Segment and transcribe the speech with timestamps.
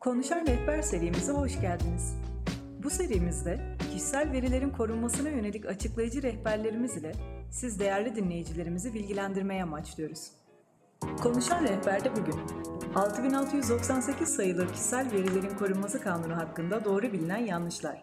[0.00, 2.16] Konuşan Rehber serimize hoş geldiniz.
[2.82, 7.12] Bu serimizde kişisel verilerin korunmasına yönelik açıklayıcı rehberlerimiz ile
[7.50, 10.30] siz değerli dinleyicilerimizi bilgilendirmeye amaçlıyoruz.
[11.22, 12.34] Konuşan Rehber'de bugün
[12.94, 18.02] 6698 sayılı kişisel verilerin korunması kanunu hakkında doğru bilinen yanlışlar.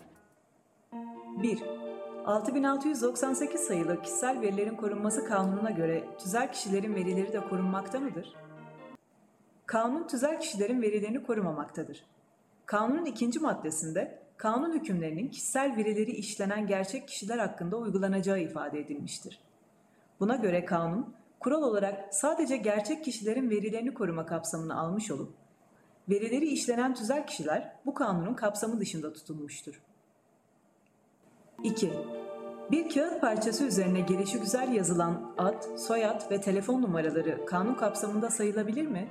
[1.43, 1.63] 1.
[2.25, 8.46] 6698 sayılı kişisel verilerin korunması kanununa göre tüzel kişilerin verileri de korunmakta mıdır?
[9.67, 12.03] Kanun tüzel kişilerin verilerini korumamaktadır.
[12.65, 19.39] Kanunun ikinci maddesinde kanun hükümlerinin kişisel verileri işlenen gerçek kişiler hakkında uygulanacağı ifade edilmiştir.
[20.19, 25.33] Buna göre kanun, kural olarak sadece gerçek kişilerin verilerini koruma kapsamını almış olup,
[26.09, 29.81] verileri işlenen tüzel kişiler bu kanunun kapsamı dışında tutulmuştur.
[31.63, 31.93] 2.
[32.71, 39.09] Bir kağıt parçası üzerine gelişigüzel yazılan ad, soyad ve telefon numaraları kanun kapsamında sayılabilir mi?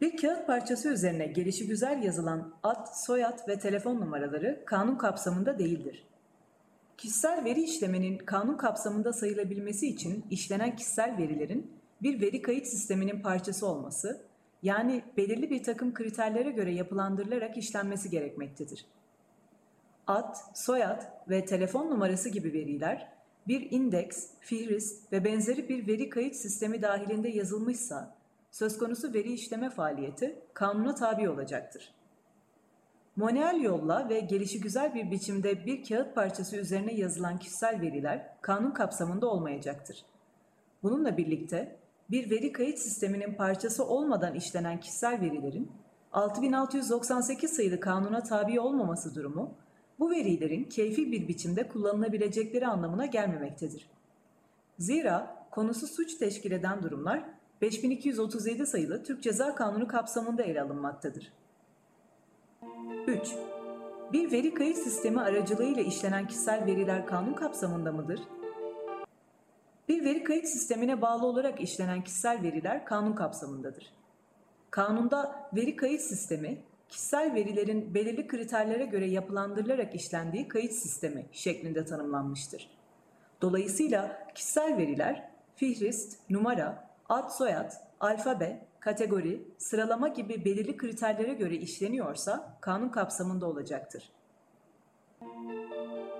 [0.00, 6.06] Bir kağıt parçası üzerine gelişigüzel yazılan ad, soyad ve telefon numaraları kanun kapsamında değildir.
[6.96, 11.70] Kişisel veri işleminin kanun kapsamında sayılabilmesi için işlenen kişisel verilerin
[12.02, 14.20] bir veri kayıt sisteminin parçası olması,
[14.62, 18.86] yani belirli bir takım kriterlere göre yapılandırılarak işlenmesi gerekmektedir.
[20.06, 23.08] Ad, soyad ve telefon numarası gibi veriler
[23.48, 28.19] bir indeks, fihrist ve benzeri bir veri kayıt sistemi dahilinde yazılmışsa
[28.50, 31.94] söz konusu veri işleme faaliyeti kanuna tabi olacaktır.
[33.16, 38.70] Manuel yolla ve gelişi güzel bir biçimde bir kağıt parçası üzerine yazılan kişisel veriler kanun
[38.70, 40.04] kapsamında olmayacaktır.
[40.82, 41.76] Bununla birlikte
[42.10, 45.72] bir veri kayıt sisteminin parçası olmadan işlenen kişisel verilerin
[46.12, 49.54] 6698 sayılı kanuna tabi olmaması durumu
[49.98, 53.86] bu verilerin keyfi bir biçimde kullanılabilecekleri anlamına gelmemektedir.
[54.78, 57.24] Zira konusu suç teşkil eden durumlar
[57.60, 61.32] 5237 sayılı Türk Ceza Kanunu kapsamında ele alınmaktadır.
[63.06, 63.34] 3.
[64.12, 68.20] Bir veri kayıt sistemi aracılığıyla işlenen kişisel veriler kanun kapsamında mıdır?
[69.88, 73.92] Bir veri kayıt sistemine bağlı olarak işlenen kişisel veriler kanun kapsamındadır.
[74.70, 82.70] Kanunda veri kayıt sistemi, kişisel verilerin belirli kriterlere göre yapılandırılarak işlendiği kayıt sistemi şeklinde tanımlanmıştır.
[83.42, 92.56] Dolayısıyla kişisel veriler, fihrist, numara, ad soyad, alfabe, kategori, sıralama gibi belirli kriterlere göre işleniyorsa
[92.60, 94.12] kanun kapsamında olacaktır.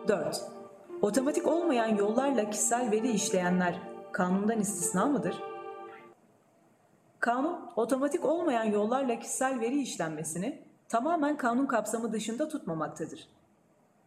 [0.08, 0.44] 4.
[1.02, 3.80] Otomatik olmayan yollarla kişisel veri işleyenler
[4.12, 5.42] kanundan istisna mıdır?
[7.20, 13.28] Kanun, otomatik olmayan yollarla kişisel veri işlenmesini tamamen kanun kapsamı dışında tutmamaktadır.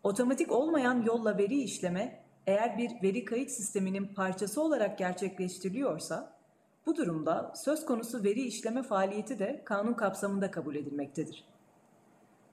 [0.04, 6.33] Otomatik olmayan yolla veri işleme eğer bir veri kayıt sisteminin parçası olarak gerçekleştiriliyorsa,
[6.86, 11.44] bu durumda söz konusu veri işleme faaliyeti de kanun kapsamında kabul edilmektedir.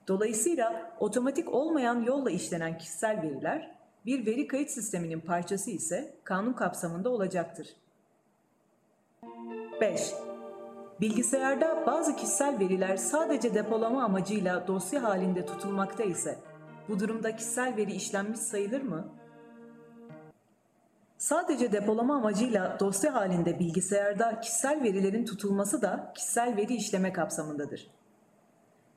[0.07, 3.75] Dolayısıyla otomatik olmayan yolla işlenen kişisel veriler
[4.05, 7.67] bir veri kayıt sisteminin parçası ise kanun kapsamında olacaktır.
[9.81, 10.13] 5.
[11.01, 16.39] Bilgisayarda bazı kişisel veriler sadece depolama amacıyla dosya halinde tutulmakta ise
[16.89, 19.20] bu durumda kişisel veri işlenmiş sayılır mı?
[21.21, 27.87] Sadece depolama amacıyla dosya halinde bilgisayarda kişisel verilerin tutulması da kişisel veri işleme kapsamındadır.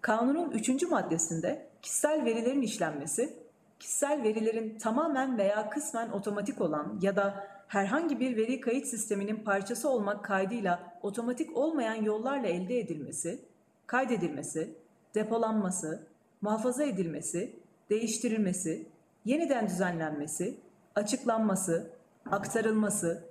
[0.01, 0.83] Kanunun 3.
[0.83, 3.37] maddesinde kişisel verilerin işlenmesi,
[3.79, 9.89] kişisel verilerin tamamen veya kısmen otomatik olan ya da herhangi bir veri kayıt sisteminin parçası
[9.89, 13.41] olmak kaydıyla otomatik olmayan yollarla elde edilmesi,
[13.87, 14.75] kaydedilmesi,
[15.15, 16.07] depolanması,
[16.43, 17.57] muhafaza edilmesi,
[17.91, 18.87] değiştirilmesi,
[19.25, 20.61] yeniden düzenlenmesi,
[20.95, 21.95] açıklanması,
[22.31, 23.25] aktarılması,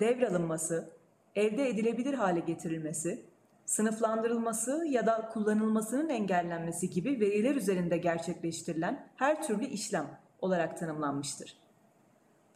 [0.00, 0.90] devralınması,
[1.36, 3.24] elde edilebilir hale getirilmesi,
[3.66, 10.06] sınıflandırılması ya da kullanılmasının engellenmesi gibi veriler üzerinde gerçekleştirilen her türlü işlem
[10.40, 11.56] olarak tanımlanmıştır.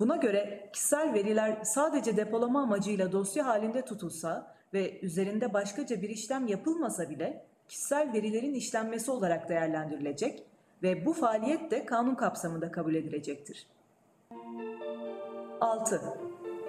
[0.01, 6.47] Buna göre kişisel veriler sadece depolama amacıyla dosya halinde tutulsa ve üzerinde başkaca bir işlem
[6.47, 10.45] yapılmasa bile kişisel verilerin işlenmesi olarak değerlendirilecek
[10.83, 13.67] ve bu faaliyet de kanun kapsamında kabul edilecektir.
[15.63, 16.01] 6.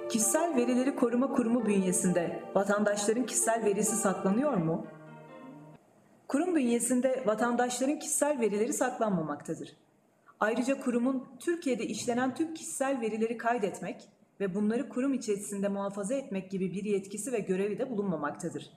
[0.10, 4.88] Kişisel Verileri Koruma Kurumu bünyesinde vatandaşların kişisel verisi saklanıyor mu?
[6.28, 9.78] Kurum bünyesinde vatandaşların kişisel verileri saklanmamaktadır.
[10.40, 14.10] Ayrıca kurumun Türkiye'de işlenen tüm kişisel verileri kaydetmek
[14.40, 18.69] ve bunları kurum içerisinde muhafaza etmek gibi bir yetkisi ve görevi de bulunmamaktadır.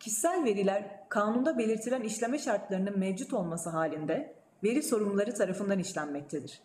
[0.00, 6.60] Kişisel veriler kanunda belirtilen işleme şartlarının mevcut olması halinde veri sorumluları tarafından işlenmektedir.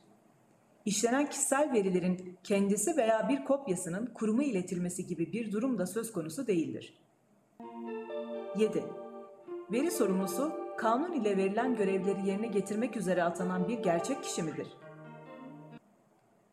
[0.85, 6.47] İşlenen kişisel verilerin kendisi veya bir kopyasının kuruma iletilmesi gibi bir durum da söz konusu
[6.47, 6.93] değildir.
[8.57, 8.83] 7.
[9.71, 14.67] Veri sorumlusu, kanun ile verilen görevleri yerine getirmek üzere atanan bir gerçek kişi midir?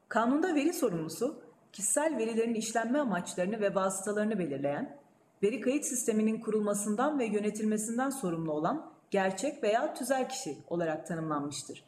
[0.09, 1.41] Kanunda veri sorumlusu,
[1.73, 4.99] kişisel verilerin işlenme amaçlarını ve vasıtalarını belirleyen,
[5.43, 11.86] veri kayıt sisteminin kurulmasından ve yönetilmesinden sorumlu olan gerçek veya tüzel kişi olarak tanımlanmıştır.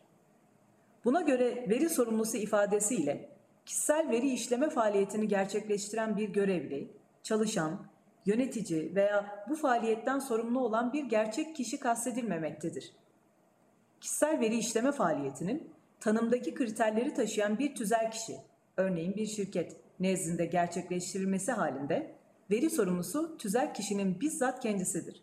[1.05, 3.29] Buna göre veri sorumlusu ifadesiyle
[3.67, 6.91] kişisel veri işleme faaliyetini gerçekleştiren bir görevli,
[7.23, 7.87] çalışan,
[8.27, 12.93] yönetici veya bu faaliyetten sorumlu olan bir gerçek kişi kastedilmemektedir.
[14.01, 18.37] Kişisel veri işleme faaliyetinin tanımdaki kriterleri taşıyan bir tüzel kişi,
[18.77, 22.15] örneğin bir şirket nezdinde gerçekleştirilmesi halinde
[22.51, 25.23] veri sorumlusu tüzel kişinin bizzat kendisidir.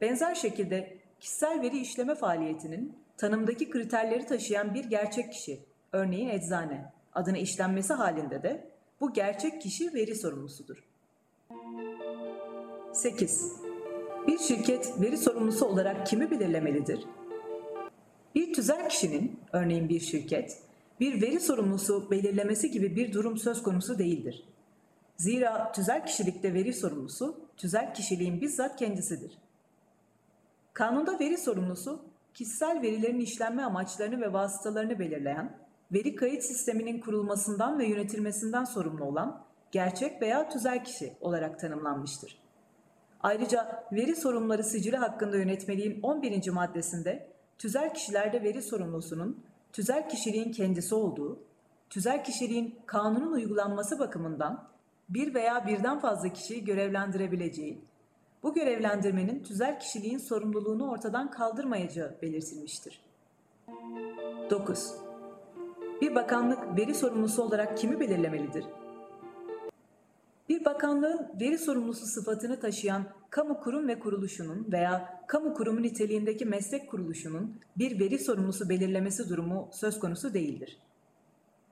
[0.00, 5.60] Benzer şekilde kişisel veri işleme faaliyetinin tanımdaki kriterleri taşıyan bir gerçek kişi,
[5.92, 8.68] örneğin eczane, adına işlenmesi halinde de
[9.00, 10.84] bu gerçek kişi veri sorumlusudur.
[12.92, 13.52] 8.
[14.26, 17.04] Bir şirket veri sorumlusu olarak kimi belirlemelidir?
[18.34, 20.58] Bir tüzel kişinin, örneğin bir şirket,
[21.00, 24.44] bir veri sorumlusu belirlemesi gibi bir durum söz konusu değildir.
[25.16, 29.38] Zira tüzel kişilikte veri sorumlusu, tüzel kişiliğin bizzat kendisidir.
[30.72, 32.02] Kanunda veri sorumlusu,
[32.34, 35.56] kişisel verilerin işlenme amaçlarını ve vasıtalarını belirleyen,
[35.92, 42.38] veri kayıt sisteminin kurulmasından ve yönetilmesinden sorumlu olan gerçek veya tüzel kişi olarak tanımlanmıştır.
[43.20, 46.50] Ayrıca veri sorumluları sicili hakkında yönetmeliğin 11.
[46.50, 47.28] maddesinde
[47.58, 51.38] tüzel kişilerde veri sorumlusunun tüzel kişiliğin kendisi olduğu,
[51.90, 54.68] tüzel kişiliğin kanunun uygulanması bakımından
[55.08, 57.84] bir veya birden fazla kişiyi görevlendirebileceği,
[58.44, 63.00] bu görevlendirmenin tüzel kişiliğin sorumluluğunu ortadan kaldırmayacağı belirtilmiştir.
[64.50, 64.94] 9.
[66.00, 68.64] Bir bakanlık veri sorumlusu olarak kimi belirlemelidir?
[70.48, 76.90] Bir bakanlığın veri sorumlusu sıfatını taşıyan kamu kurum ve kuruluşunun veya kamu kurumu niteliğindeki meslek
[76.90, 80.78] kuruluşunun bir veri sorumlusu belirlemesi durumu söz konusu değildir.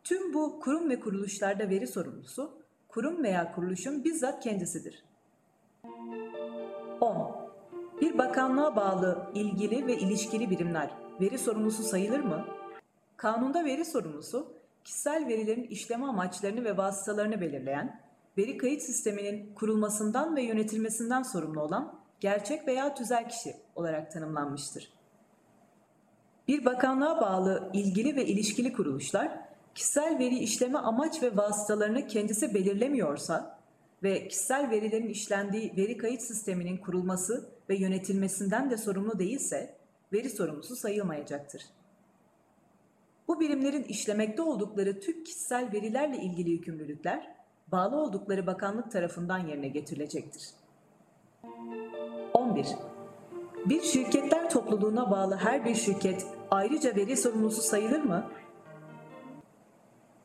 [0.04, 2.52] Tüm bu kurum ve kuruluşlarda veri sorumlusu,
[2.88, 5.04] kurum veya kuruluşun bizzat kendisidir.
[8.02, 8.08] 10.
[8.08, 10.90] Bir bakanlığa bağlı ilgili ve ilişkili birimler
[11.20, 12.46] veri sorumlusu sayılır mı?
[13.16, 14.52] Kanunda veri sorumlusu,
[14.84, 18.00] kişisel verilerin işleme amaçlarını ve vasıtalarını belirleyen,
[18.38, 24.92] veri kayıt sisteminin kurulmasından ve yönetilmesinden sorumlu olan gerçek veya tüzel kişi olarak tanımlanmıştır.
[26.48, 29.38] Bir bakanlığa bağlı ilgili ve ilişkili kuruluşlar,
[29.74, 33.58] kişisel veri işleme amaç ve vasıtalarını kendisi belirlemiyorsa
[34.02, 39.74] ve kişisel verilerin işlendiği veri kayıt sisteminin kurulması ve yönetilmesinden de sorumlu değilse,
[40.12, 41.62] veri sorumlusu sayılmayacaktır.
[43.28, 47.34] Bu birimlerin işlemekte oldukları tüm kişisel verilerle ilgili yükümlülükler,
[47.68, 50.48] bağlı oldukları bakanlık tarafından yerine getirilecektir.
[52.34, 52.66] 11.
[53.66, 58.30] Bir şirketler topluluğuna bağlı her bir şirket ayrıca veri sorumlusu sayılır mı?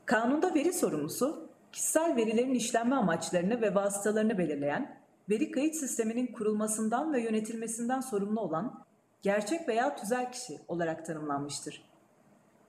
[0.05, 4.97] Kanunda veri sorumlusu, kişisel verilerin işlenme amaçlarını ve vasıtalarını belirleyen,
[5.29, 8.83] veri kayıt sisteminin kurulmasından ve yönetilmesinden sorumlu olan
[9.21, 11.83] gerçek veya tüzel kişi olarak tanımlanmıştır.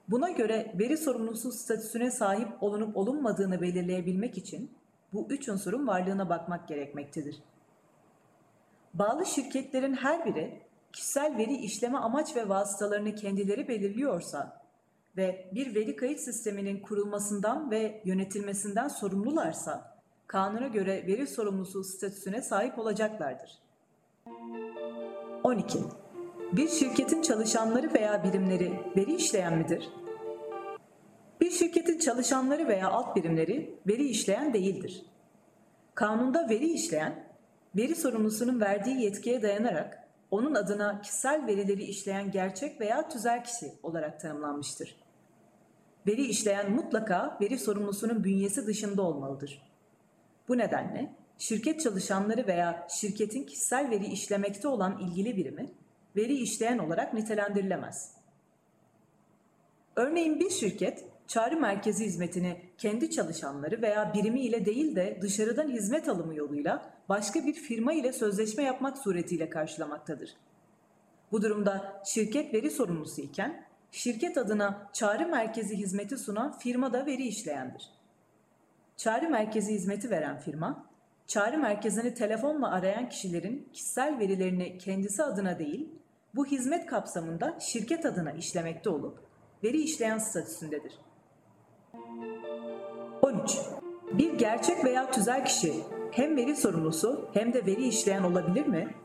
[0.07, 4.71] Buna göre veri sorumlusu statüsüne sahip olunup olunmadığını belirleyebilmek için
[5.13, 7.39] bu üç unsurun varlığına bakmak gerekmektedir.
[8.93, 10.61] Bağlı şirketlerin her biri
[10.93, 14.61] kişisel veri işleme amaç ve vasıtalarını kendileri belirliyorsa
[15.17, 19.88] ve bir veri kayıt sisteminin kurulmasından ve yönetilmesinden sorumlularsa
[20.29, 23.57] kanuna göre veri sorumlusu statüsüne sahip olacaklardır.
[25.43, 25.79] 12.
[26.53, 29.89] Bir şirketin çalışanları veya birimleri veri işleyen midir?
[31.41, 35.05] Bir şirketin çalışanları veya alt birimleri veri işleyen değildir.
[35.95, 37.23] Kanunda veri işleyen,
[37.75, 44.19] veri sorumlusunun verdiği yetkiye dayanarak onun adına kişisel verileri işleyen gerçek veya tüzel kişi olarak
[44.19, 44.95] tanımlanmıştır.
[46.07, 49.68] Veri işleyen mutlaka veri sorumlusunun bünyesi dışında olmalıdır.
[50.49, 55.69] Bu nedenle şirket çalışanları veya şirketin kişisel veri işlemekte olan ilgili birimi
[56.15, 58.13] veri işleyen olarak nitelendirilemez.
[59.95, 66.09] Örneğin bir şirket çağrı merkezi hizmetini kendi çalışanları veya birimi ile değil de dışarıdan hizmet
[66.09, 70.29] alımı yoluyla başka bir firma ile sözleşme yapmak suretiyle karşılamaktadır.
[71.31, 77.27] Bu durumda şirket veri sorumlusu iken şirket adına çağrı merkezi hizmeti sunan firma da veri
[77.27, 77.98] işleyendir.
[78.99, 80.85] Çağrı merkezi hizmeti veren firma,
[81.27, 85.89] çağrı merkezini telefonla arayan kişilerin kişisel verilerini kendisi adına değil,
[86.35, 89.19] bu hizmet kapsamında şirket adına işlemekte olup
[89.63, 90.93] veri işleyen statüsündedir.
[93.21, 93.57] 13.
[94.13, 95.73] Bir gerçek veya tüzel kişi
[96.11, 98.95] hem veri sorumlusu hem de veri işleyen olabilir mi?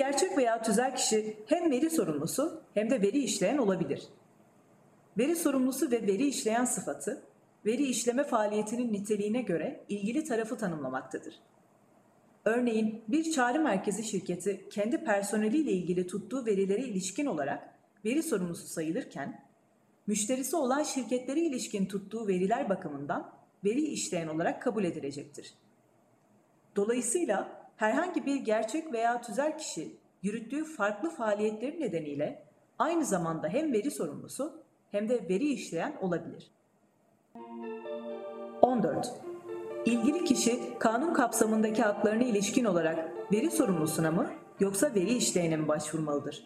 [0.00, 4.08] gerçek veya tüzel kişi hem veri sorumlusu hem de veri işleyen olabilir.
[5.18, 7.22] Veri sorumlusu ve veri işleyen sıfatı,
[7.66, 11.34] veri işleme faaliyetinin niteliğine göre ilgili tarafı tanımlamaktadır.
[12.44, 17.74] Örneğin bir çağrı merkezi şirketi kendi personeliyle ilgili tuttuğu verilere ilişkin olarak
[18.04, 19.44] veri sorumlusu sayılırken,
[20.06, 23.32] müşterisi olan şirketlere ilişkin tuttuğu veriler bakımından
[23.64, 25.54] veri işleyen olarak kabul edilecektir.
[26.76, 32.44] Dolayısıyla herhangi bir gerçek veya tüzel kişi yürüttüğü farklı faaliyetleri nedeniyle
[32.78, 36.50] aynı zamanda hem veri sorumlusu hem de veri işleyen olabilir.
[38.62, 39.14] 14.
[39.84, 46.44] İlgili kişi kanun kapsamındaki haklarına ilişkin olarak veri sorumlusuna mı yoksa veri işleyene mi başvurmalıdır?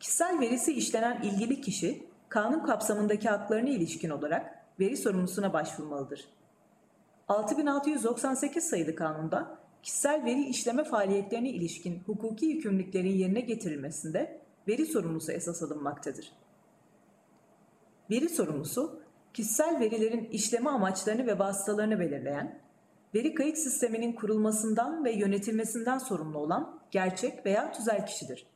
[0.00, 6.28] Kişisel verisi işlenen ilgili kişi kanun kapsamındaki haklarına ilişkin olarak veri sorumlusuna başvurmalıdır.
[7.28, 15.62] 6698 sayılı kanunda kişisel veri işleme faaliyetlerine ilişkin hukuki yükümlülüklerin yerine getirilmesinde veri sorumlusu esas
[15.62, 16.32] alınmaktadır.
[18.10, 19.01] Veri sorumlusu,
[19.34, 22.60] kişisel verilerin işleme amaçlarını ve vasıtalarını belirleyen,
[23.14, 28.46] veri kayıt sisteminin kurulmasından ve yönetilmesinden sorumlu olan gerçek veya tüzel kişidir.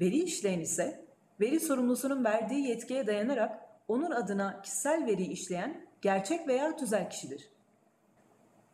[0.00, 1.04] Veri işleyen ise,
[1.40, 7.48] veri sorumlusunun verdiği yetkiye dayanarak onun adına kişisel veri işleyen gerçek veya tüzel kişidir.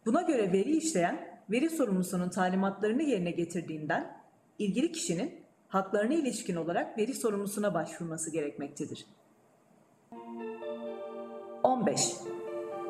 [0.06, 4.16] Buna göre veri işleyen, veri sorumlusunun talimatlarını yerine getirdiğinden,
[4.58, 9.06] ilgili kişinin haklarına ilişkin olarak veri sorumlusuna başvurması gerekmektedir.
[11.62, 12.17] 15.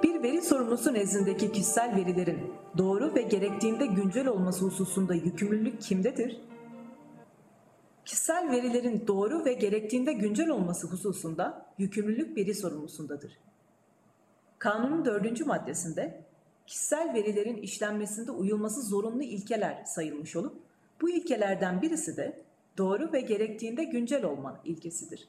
[0.03, 6.41] Bir veri sorumlusu nezdindeki kişisel verilerin doğru ve gerektiğinde güncel olması hususunda yükümlülük kimdedir?
[8.05, 13.39] Kişisel verilerin doğru ve gerektiğinde güncel olması hususunda yükümlülük veri sorumlusundadır.
[14.59, 16.25] Kanunun dördüncü maddesinde
[16.67, 20.57] kişisel verilerin işlenmesinde uyulması zorunlu ilkeler sayılmış olup
[21.01, 22.43] bu ilkelerden birisi de
[22.79, 25.29] doğru ve gerektiğinde güncel olma ilkesidir.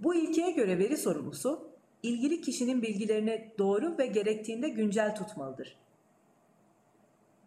[0.00, 1.73] Bu ilkeye göre veri sorumlusu
[2.04, 5.76] ilgili kişinin bilgilerini doğru ve gerektiğinde güncel tutmalıdır.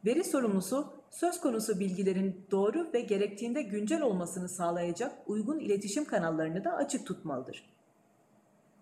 [0.06, 6.74] Veri sorumlusu söz konusu bilgilerin doğru ve gerektiğinde güncel olmasını sağlayacak uygun iletişim kanallarını da
[6.74, 7.70] açık tutmalıdır.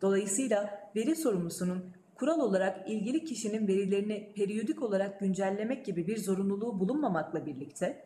[0.02, 7.46] Dolayısıyla veri sorumlusunun kural olarak ilgili kişinin verilerini periyodik olarak güncellemek gibi bir zorunluluğu bulunmamakla
[7.46, 8.06] birlikte,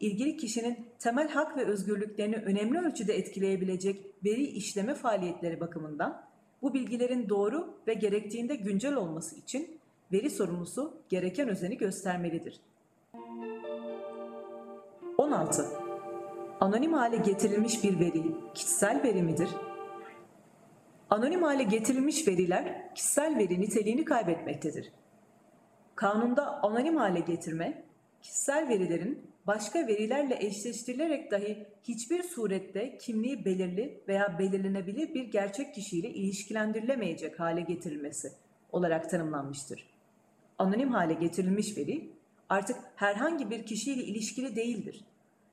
[0.00, 6.31] ilgili kişinin temel hak ve özgürlüklerini önemli ölçüde etkileyebilecek veri işleme faaliyetleri bakımından
[6.62, 9.80] bu bilgilerin doğru ve gerektiğinde güncel olması için
[10.12, 12.60] veri sorumlusu gereken özeni göstermelidir.
[15.18, 15.66] 16.
[16.60, 18.22] Anonim hale getirilmiş bir veri
[18.54, 19.48] kişisel veri midir?
[21.10, 24.92] Anonim hale getirilmiş veriler kişisel veri niteliğini kaybetmektedir.
[25.94, 27.84] Kanunda anonim hale getirme,
[28.22, 36.10] kişisel verilerin başka verilerle eşleştirilerek dahi hiçbir surette kimliği belirli veya belirlenebilir bir gerçek kişiyle
[36.10, 38.32] ilişkilendirilemeyecek hale getirilmesi
[38.72, 39.86] olarak tanımlanmıştır.
[40.58, 42.10] Anonim hale getirilmiş veri
[42.48, 45.04] artık herhangi bir kişiyle ilişkili değildir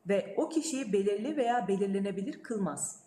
[0.07, 2.99] ve o kişiyi belirli veya belirlenebilir kılmaz.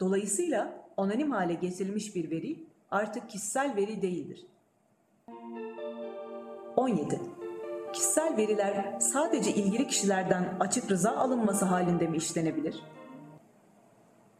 [0.00, 2.56] Dolayısıyla anonim hale getirilmiş bir veri
[2.90, 4.46] artık kişisel veri değildir.
[6.76, 7.39] 17.
[7.92, 12.82] Kişisel veriler sadece ilgili kişilerden açık rıza alınması halinde mi işlenebilir?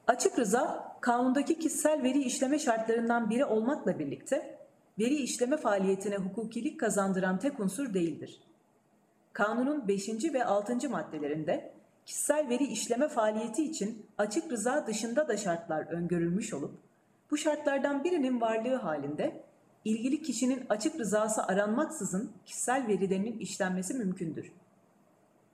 [0.06, 4.58] Açık rıza, kanundaki kişisel veri işleme şartlarından biri olmakla birlikte
[4.98, 8.40] veri işleme faaliyetine hukukilik kazandıran tek unsur değildir.
[9.32, 10.08] Kanunun 5.
[10.08, 10.90] ve 6.
[10.90, 11.72] maddelerinde
[12.06, 16.74] kişisel veri işleme faaliyeti için açık rıza dışında da şartlar öngörülmüş olup,
[17.30, 19.44] bu şartlardan birinin varlığı halinde
[19.84, 24.52] ilgili kişinin açık rızası aranmaksızın kişisel verilerinin işlenmesi mümkündür.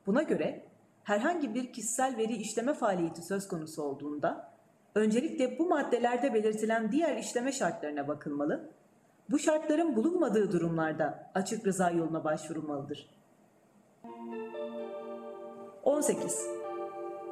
[0.06, 0.64] Buna göre
[1.04, 4.52] herhangi bir kişisel veri işleme faaliyeti söz konusu olduğunda
[4.94, 8.70] öncelikle bu maddelerde belirtilen diğer işleme şartlarına bakılmalı.
[9.30, 13.10] Bu şartların bulunmadığı durumlarda açık rıza yoluna başvurulmalıdır.
[15.84, 16.46] 18.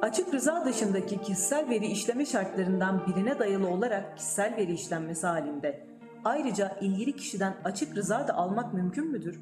[0.01, 5.94] Açık rıza dışındaki kişisel veri işleme şartlarından birine dayalı olarak kişisel veri işlenmesi halinde
[6.25, 9.39] ayrıca ilgili kişiden açık rıza da almak mümkün müdür?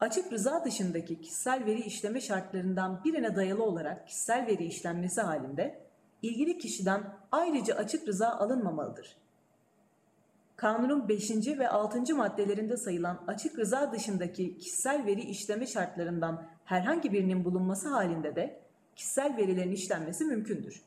[0.00, 5.86] Açık rıza dışındaki kişisel veri işleme şartlarından birine dayalı olarak kişisel veri işlenmesi halinde
[6.22, 9.16] ilgili kişiden ayrıca açık rıza alınmamalıdır.
[10.56, 11.30] Kanunun 5.
[11.58, 12.16] ve 6.
[12.16, 18.60] maddelerinde sayılan açık rıza dışındaki kişisel veri işleme şartlarından herhangi birinin bulunması halinde de
[18.96, 20.82] kişisel verilerin işlenmesi mümkündür.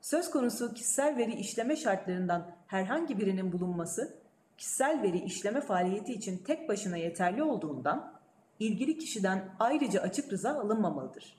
[0.00, 4.14] Söz konusu kişisel veri işleme şartlarından herhangi birinin bulunması,
[4.56, 8.12] kişisel veri işleme faaliyeti için tek başına yeterli olduğundan,
[8.58, 11.36] ilgili kişiden ayrıca açık rıza alınmamalıdır.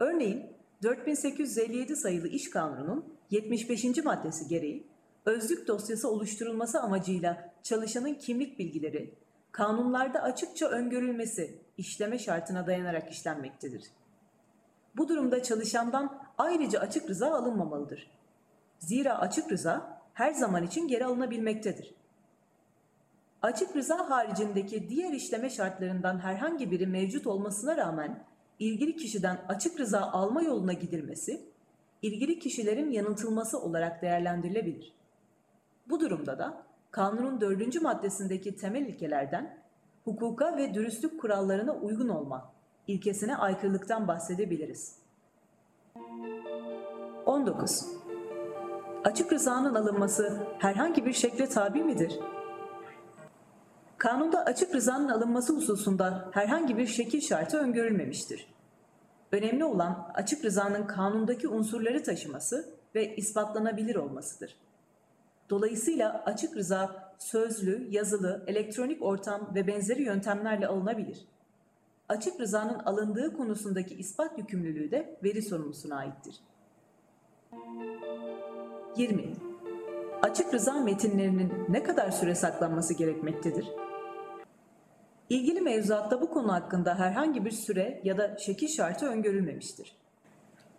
[0.00, 0.46] Örneğin
[0.82, 3.84] 4857 sayılı İş Kanunu'nun 75.
[4.04, 4.86] maddesi gereği
[5.26, 9.14] özlük dosyası oluşturulması amacıyla çalışanın kimlik bilgileri
[9.52, 13.82] kanunlarda açıkça öngörülmesi işleme şartına dayanarak işlenmektedir.
[14.96, 18.10] Bu durumda çalışandan ayrıca açık rıza alınmamalıdır.
[18.78, 21.94] Zira açık rıza her zaman için geri alınabilmektedir.
[23.42, 28.24] Açık rıza haricindeki diğer işleme şartlarından herhangi biri mevcut olmasına rağmen
[28.58, 31.40] ilgili kişiden açık rıza alma yoluna gidilmesi,
[32.02, 34.92] ilgili kişilerin yanıltılması olarak değerlendirilebilir.
[35.88, 39.58] Bu durumda da kanunun dördüncü maddesindeki temel ilkelerden
[40.04, 42.55] hukuka ve dürüstlük kurallarına uygun olma
[42.86, 44.98] ilkesine aykırılıktan bahsedebiliriz.
[47.26, 47.86] 19.
[49.04, 52.20] Açık rızanın alınması herhangi bir şekle tabi midir?
[53.98, 58.46] Kanunda açık rızanın alınması hususunda herhangi bir şekil şartı öngörülmemiştir.
[59.32, 64.56] Önemli olan açık rızanın kanundaki unsurları taşıması ve ispatlanabilir olmasıdır.
[65.50, 71.26] Dolayısıyla açık rıza sözlü, yazılı, elektronik ortam ve benzeri yöntemlerle alınabilir.
[72.08, 76.40] Açık rızanın alındığı konusundaki ispat yükümlülüğü de veri sorumlusuna aittir.
[78.96, 79.34] 20.
[80.22, 83.66] Açık rıza metinlerinin ne kadar süre saklanması gerekmektedir?
[85.30, 89.96] İlgili mevzuatta bu konu hakkında herhangi bir süre ya da şekil şartı öngörülmemiştir.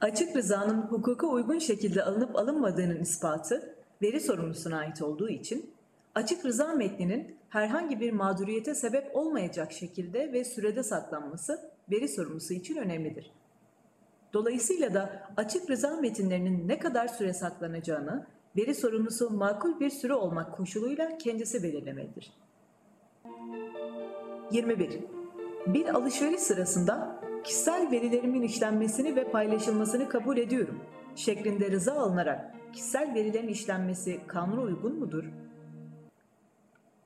[0.02, 5.74] Açık rızanın hukuka uygun şekilde alınıp alınmadığının ispatı veri sorumlusuna ait olduğu için
[6.18, 12.76] açık rıza metninin herhangi bir mağduriyete sebep olmayacak şekilde ve sürede saklanması veri sorumlusu için
[12.76, 13.32] önemlidir.
[14.34, 20.58] Dolayısıyla da açık rıza metinlerinin ne kadar süre saklanacağını veri sorumlusu makul bir süre olmak
[20.58, 22.34] koşuluyla kendisi belirlemelidir.
[24.52, 25.00] 21.
[25.68, 30.80] Bir alışveriş sırasında kişisel verilerimin işlenmesini ve paylaşılmasını kabul ediyorum
[31.16, 35.24] şeklinde rıza alınarak kişisel verilerin işlenmesi kanuna uygun mudur?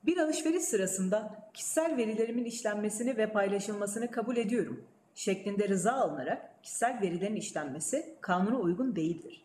[0.04, 4.84] Bir alışveriş sırasında kişisel verilerimin işlenmesini ve paylaşılmasını kabul ediyorum
[5.14, 9.44] şeklinde rıza alınarak kişisel verilerin işlenmesi kanuna uygun değildir.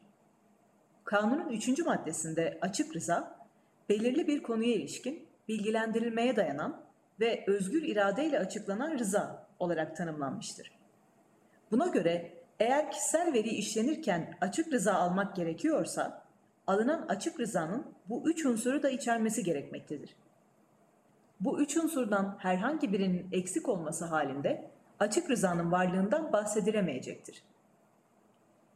[1.04, 3.48] Kanunun üçüncü maddesinde açık rıza,
[3.89, 6.82] belirli bir konuya ilişkin bilgilendirilmeye dayanan
[7.20, 10.72] ve özgür iradeyle açıklanan rıza olarak tanımlanmıştır.
[11.72, 16.24] Buna göre eğer kişisel veri işlenirken açık rıza almak gerekiyorsa,
[16.67, 20.15] alınan açık rızanın bu üç unsuru da içermesi gerekmektedir.
[21.39, 24.69] Bu üç unsurdan herhangi birinin eksik olması halinde
[25.00, 27.43] açık rızanın varlığından bahsedilemeyecektir.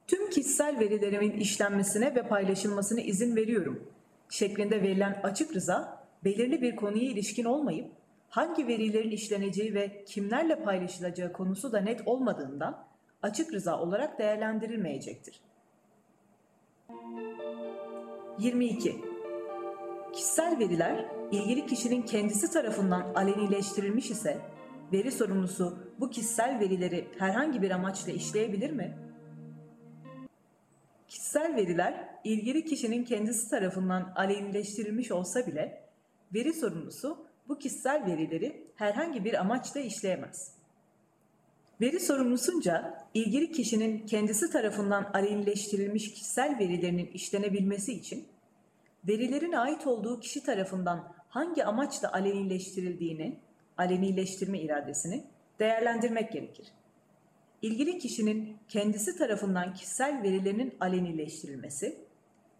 [0.07, 3.91] Tüm kişisel verilerimin işlenmesine ve paylaşılmasına izin veriyorum
[4.29, 7.91] şeklinde verilen açık rıza belirli bir konuya ilişkin olmayıp
[8.29, 12.85] hangi verilerin işleneceği ve kimlerle paylaşılacağı konusu da net olmadığından
[13.21, 15.41] açık rıza olarak değerlendirilmeyecektir.
[18.39, 19.10] 22.
[20.13, 24.37] Kişisel veriler ilgili kişinin kendisi tarafından alenileştirilmiş ise
[24.93, 28.97] veri sorumlusu bu kişisel verileri herhangi bir amaçla işleyebilir mi?
[31.07, 35.81] Kişisel veriler ilgili kişinin kendisi tarafından alenileştirilmiş olsa bile
[36.33, 40.51] veri sorumlusu bu kişisel verileri herhangi bir amaçla işleyemez.
[41.81, 48.27] Veri sorumlusunca ilgili kişinin kendisi tarafından alenileştirilmiş kişisel verilerinin işlenebilmesi için
[49.07, 53.39] verilerin ait olduğu kişi tarafından hangi amaçla alenileştirildiğini,
[53.77, 55.23] alenileştirme iradesini
[55.59, 56.67] değerlendirmek gerekir.
[57.61, 61.97] İlgili kişinin kendisi tarafından kişisel verilerinin alenileştirilmesi,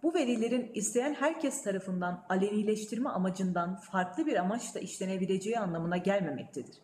[0.03, 6.75] bu verilerin isteyen herkes tarafından alenileştirme amacından farklı bir amaçla işlenebileceği anlamına gelmemektedir.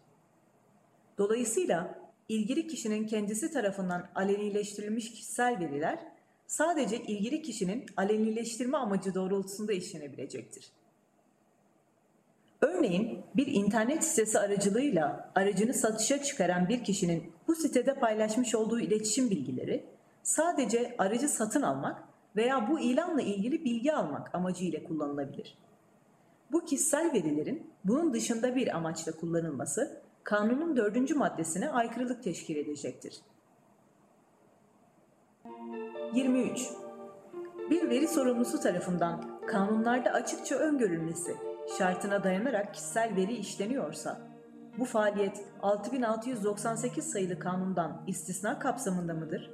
[1.17, 5.99] Dolayısıyla ilgili kişinin kendisi tarafından alenileştirilmiş kişisel veriler
[6.47, 10.71] sadece ilgili kişinin alenileştirme amacı doğrultusunda işlenebilecektir.
[12.61, 19.29] Örneğin bir internet sitesi aracılığıyla aracını satışa çıkaran bir kişinin bu sitede paylaşmış olduğu iletişim
[19.29, 19.85] bilgileri
[20.23, 22.03] sadece aracı satın almak
[22.35, 25.57] veya bu ilanla ilgili bilgi almak amacıyla kullanılabilir.
[26.51, 33.21] Bu kişisel verilerin bunun dışında bir amaçla kullanılması kanunun dördüncü maddesine aykırılık teşkil edecektir.
[36.13, 36.69] 23.
[37.69, 41.35] Bir veri sorumlusu tarafından kanunlarda açıkça öngörülmesi
[41.77, 44.21] şartına dayanarak kişisel veri işleniyorsa,
[44.77, 49.51] bu faaliyet 6698 sayılı kanundan istisna kapsamında mıdır?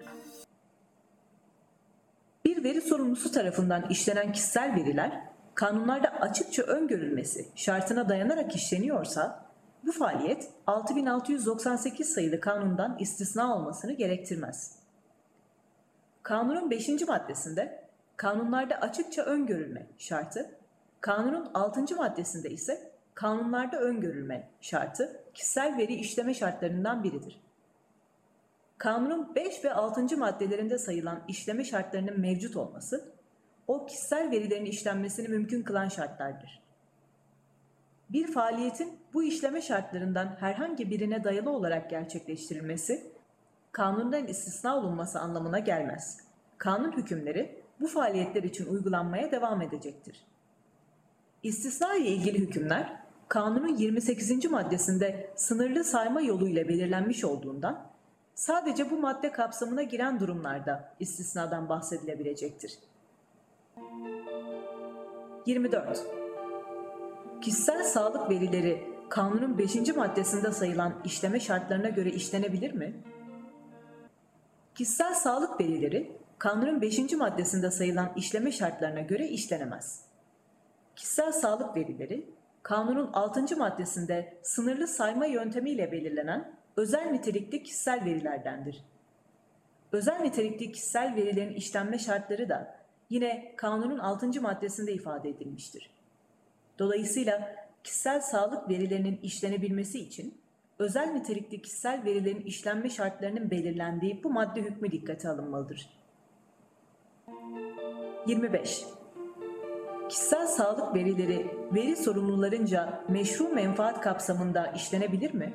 [2.46, 5.22] Bir veri sorumlusu tarafından işlenen kişisel veriler,
[5.56, 9.46] kanunlarda açıkça öngörülmesi şartına dayanarak işleniyorsa,
[9.86, 14.83] bu faaliyet 6698 sayılı kanundan istisna olmasını gerektirmez.
[16.23, 16.89] Kanunun 5.
[17.07, 17.83] maddesinde
[18.17, 20.55] kanunlarda açıkça öngörülme şartı,
[21.01, 21.95] kanunun 6.
[21.95, 27.41] maddesinde ise kanunlarda öngörülme şartı kişisel veri işleme şartlarından biridir.
[28.77, 30.17] Kanunun 5 ve 6.
[30.17, 33.12] maddelerinde sayılan işleme şartlarının mevcut olması,
[33.67, 36.63] o kişisel verilerin işlenmesini mümkün kılan şartlardır.
[38.09, 43.12] Bir faaliyetin bu işleme şartlarından herhangi birine dayalı olarak gerçekleştirilmesi,
[43.73, 46.17] kanundan istisna olunması anlamına gelmez.
[46.57, 50.25] Kanun hükümleri bu faaliyetler için uygulanmaya devam edecektir.
[51.43, 54.45] İstisna ile ilgili hükümler, kanunun 28.
[54.51, 57.88] maddesinde sınırlı sayma yoluyla belirlenmiş olduğundan,
[58.36, 62.77] sadece bu madde kapsamına giren durumlarda istisnadan bahsedilebilecektir.
[65.45, 66.05] 24.
[67.41, 69.95] Kişisel sağlık verileri kanunun 5.
[69.95, 72.93] maddesinde sayılan işleme şartlarına göre işlenebilir mi?
[74.75, 77.13] Kişisel sağlık verileri kanunun 5.
[77.13, 80.01] maddesinde sayılan işleme şartlarına göre işlenemez.
[80.95, 82.25] Kişisel sağlık verileri
[82.63, 83.57] kanunun 6.
[83.57, 88.83] maddesinde sınırlı sayma yöntemiyle belirlenen özel nitelikli kişisel verilerdendir.
[89.91, 92.75] Özel nitelikli kişisel verilerin işlenme şartları da
[93.09, 94.41] yine kanunun 6.
[94.41, 95.89] maddesinde ifade edilmiştir.
[96.79, 100.42] Dolayısıyla kişisel sağlık verilerinin işlenebilmesi için
[100.79, 105.89] özel nitelikli kişisel verilerin işlenme şartlarının belirlendiği bu madde hükmü dikkate alınmalıdır.
[108.27, 108.86] 25.
[110.09, 115.53] Kişisel sağlık verileri veri sorumlularınca meşru menfaat kapsamında işlenebilir mi?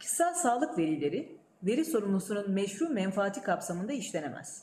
[0.00, 4.62] Kişisel sağlık verileri veri sorumlusunun meşru menfaati kapsamında işlenemez.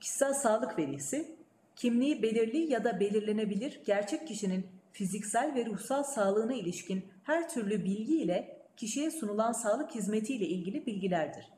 [0.00, 1.36] Kişisel sağlık verisi
[1.76, 8.22] kimliği belirli ya da belirlenebilir gerçek kişinin fiziksel ve ruhsal sağlığına ilişkin her türlü bilgi
[8.22, 11.52] ile kişiye sunulan sağlık hizmeti ile ilgili bilgilerdir.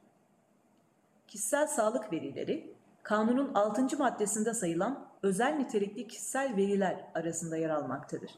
[1.27, 3.99] Kişisel sağlık verileri, kanunun 6.
[3.99, 8.31] maddesinde sayılan özel nitelikli kişisel veriler arasında yer almaktadır.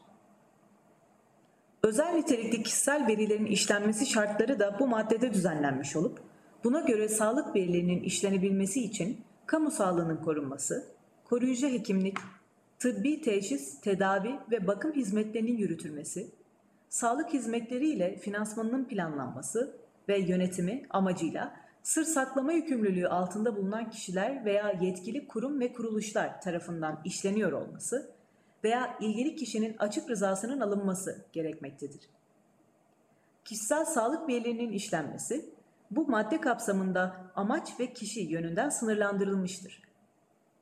[1.82, 6.20] Özel nitelikli kişisel verilerin işlenmesi şartları da bu maddede düzenlenmiş olup,
[6.64, 10.84] buna göre sağlık verilerinin işlenebilmesi için kamu sağlığının korunması,
[11.24, 12.18] koruyucu hekimlik,
[12.78, 16.39] tıbbi teşhis, tedavi ve bakım hizmetlerinin yürütülmesi,
[16.90, 19.76] sağlık hizmetleri ile finansmanının planlanması
[20.08, 27.00] ve yönetimi amacıyla sır saklama yükümlülüğü altında bulunan kişiler veya yetkili kurum ve kuruluşlar tarafından
[27.04, 28.10] işleniyor olması
[28.64, 32.00] veya ilgili kişinin açık rızasının alınması gerekmektedir.
[33.44, 35.54] Kişisel sağlık verilerinin işlenmesi
[35.90, 39.82] bu madde kapsamında amaç ve kişi yönünden sınırlandırılmıştır.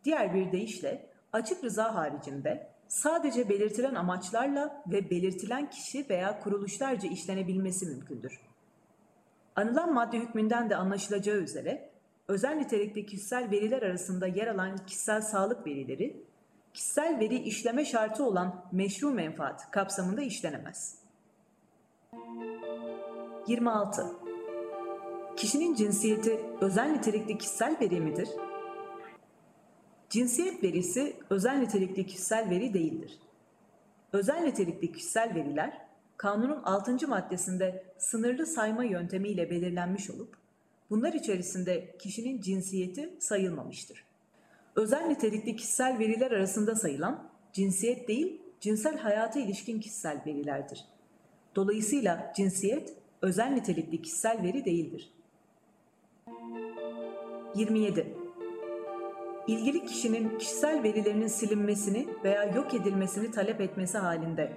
[0.04, 7.86] Diğer bir deyişle açık rıza haricinde sadece belirtilen amaçlarla ve belirtilen kişi veya kuruluşlarca işlenebilmesi
[7.86, 8.40] mümkündür.
[9.56, 11.90] Anılan madde hükmünden de anlaşılacağı üzere
[12.28, 16.24] özel nitelikli kişisel veriler arasında yer alan kişisel sağlık verileri,
[16.74, 20.98] kişisel veri işleme şartı olan meşru menfaat kapsamında işlenemez.
[23.46, 24.06] 26.
[25.36, 28.28] Kişinin cinsiyeti özel nitelikli kişisel veri midir?
[30.10, 33.18] Cinsiyet verisi özel nitelikli kişisel veri değildir.
[34.12, 37.08] Özel nitelikli kişisel veriler kanunun 6.
[37.08, 40.36] maddesinde sınırlı sayma yöntemiyle belirlenmiş olup
[40.90, 44.04] bunlar içerisinde kişinin cinsiyeti sayılmamıştır.
[44.76, 50.84] Özel nitelikli kişisel veriler arasında sayılan cinsiyet değil, cinsel hayata ilişkin kişisel verilerdir.
[51.56, 55.12] Dolayısıyla cinsiyet özel nitelikli kişisel veri değildir.
[57.54, 58.17] 27
[59.48, 64.52] ilgili kişinin kişisel verilerinin silinmesini veya yok edilmesini talep etmesi halinde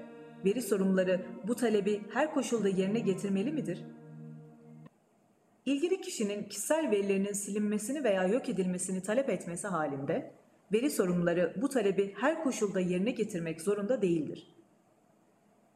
[0.45, 3.85] veri sorumluları bu talebi her koşulda yerine getirmeli midir?
[5.65, 10.31] İlgili kişinin kişisel verilerinin silinmesini veya yok edilmesini talep etmesi halinde
[10.73, 14.55] veri sorumluları bu talebi her koşulda yerine getirmek zorunda değildir.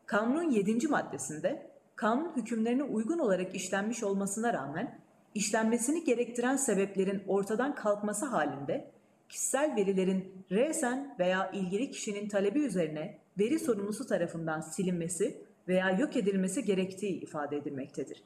[0.05, 0.87] Kanunun 7.
[0.87, 4.99] maddesinde kanun hükümlerine uygun olarak işlenmiş olmasına rağmen
[5.35, 8.94] işlenmesini gerektiren sebeplerin ortadan kalkması halinde
[9.29, 16.65] kişisel verilerin resen veya ilgili kişinin talebi üzerine veri sorumlusu tarafından silinmesi veya yok edilmesi
[16.65, 18.23] gerektiği ifade edilmektedir.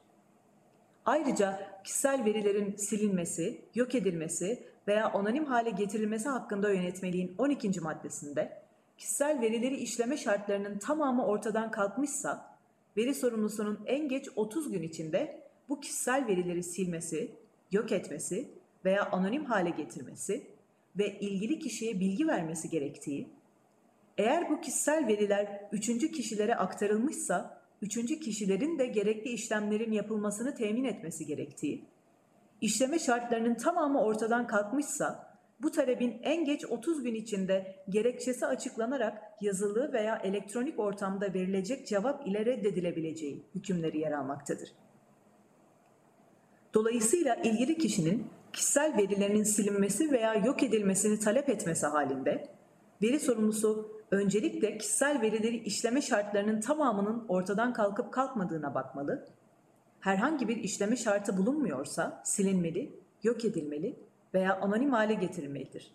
[1.06, 7.80] Ayrıca kişisel verilerin silinmesi, yok edilmesi veya anonim hale getirilmesi hakkında yönetmeliğin 12.
[7.80, 8.62] maddesinde
[8.98, 12.56] kişisel verileri işleme şartlarının tamamı ortadan kalkmışsa
[12.96, 17.30] veri sorumlusunun en geç 30 gün içinde bu kişisel verileri silmesi,
[17.72, 18.48] yok etmesi
[18.84, 20.46] veya anonim hale getirmesi
[20.98, 23.28] ve ilgili kişiye bilgi vermesi gerektiği,
[24.18, 31.26] eğer bu kişisel veriler üçüncü kişilere aktarılmışsa üçüncü kişilerin de gerekli işlemlerin yapılmasını temin etmesi
[31.26, 31.84] gerektiği,
[32.60, 35.30] işleme şartlarının tamamı ortadan kalkmışsa
[35.62, 42.26] bu talebin en geç 30 gün içinde gerekçesi açıklanarak yazılı veya elektronik ortamda verilecek cevap
[42.26, 44.72] ile reddedilebileceği hükümleri yer almaktadır.
[46.74, 52.48] Dolayısıyla ilgili kişinin kişisel verilerinin silinmesi veya yok edilmesini talep etmesi halinde
[53.02, 59.26] veri sorumlusu öncelikle kişisel verileri işleme şartlarının tamamının ortadan kalkıp kalkmadığına bakmalı.
[60.00, 63.96] Herhangi bir işleme şartı bulunmuyorsa silinmeli, yok edilmeli
[64.34, 65.92] veya anonim hale getirilmelidir.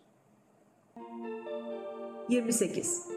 [2.29, 3.07] 28.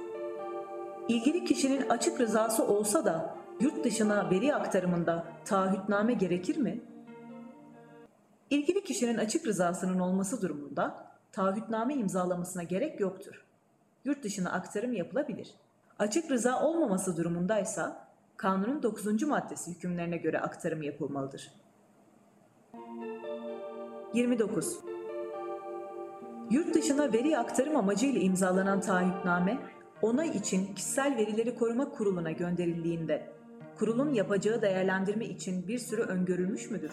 [1.08, 6.80] İlgili kişinin açık rızası olsa da yurt dışına veri aktarımında taahhütname gerekir mi?
[8.50, 13.44] İlgili kişinin açık rızasının olması durumunda taahhütname imzalamasına gerek yoktur.
[14.04, 15.54] Yurt dışına aktarım yapılabilir.
[15.98, 19.22] Açık rıza olmaması durumundaysa kanunun 9.
[19.22, 21.52] maddesi hükümlerine göre aktarım yapılmalıdır.
[24.14, 24.78] 29.
[26.50, 29.58] Yurt dışına veri aktarım amacıyla imzalanan taahhütname,
[30.02, 33.32] onay için Kişisel Verileri Koruma Kurulu'na gönderildiğinde,
[33.78, 36.92] kurulun yapacağı değerlendirme için bir süre öngörülmüş müdür?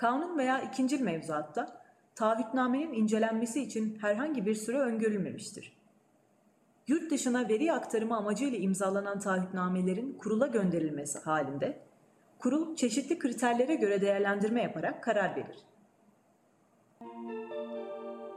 [0.00, 1.82] Kanun veya ikincil mevzuatta
[2.14, 5.72] taahhütnamenin incelenmesi için herhangi bir süre öngörülmemiştir.
[6.88, 11.80] Yurt dışına veri aktarımı amacıyla imzalanan taahhütnamelerin kurula gönderilmesi halinde,
[12.38, 15.58] kurul çeşitli kriterlere göre değerlendirme yaparak karar verir.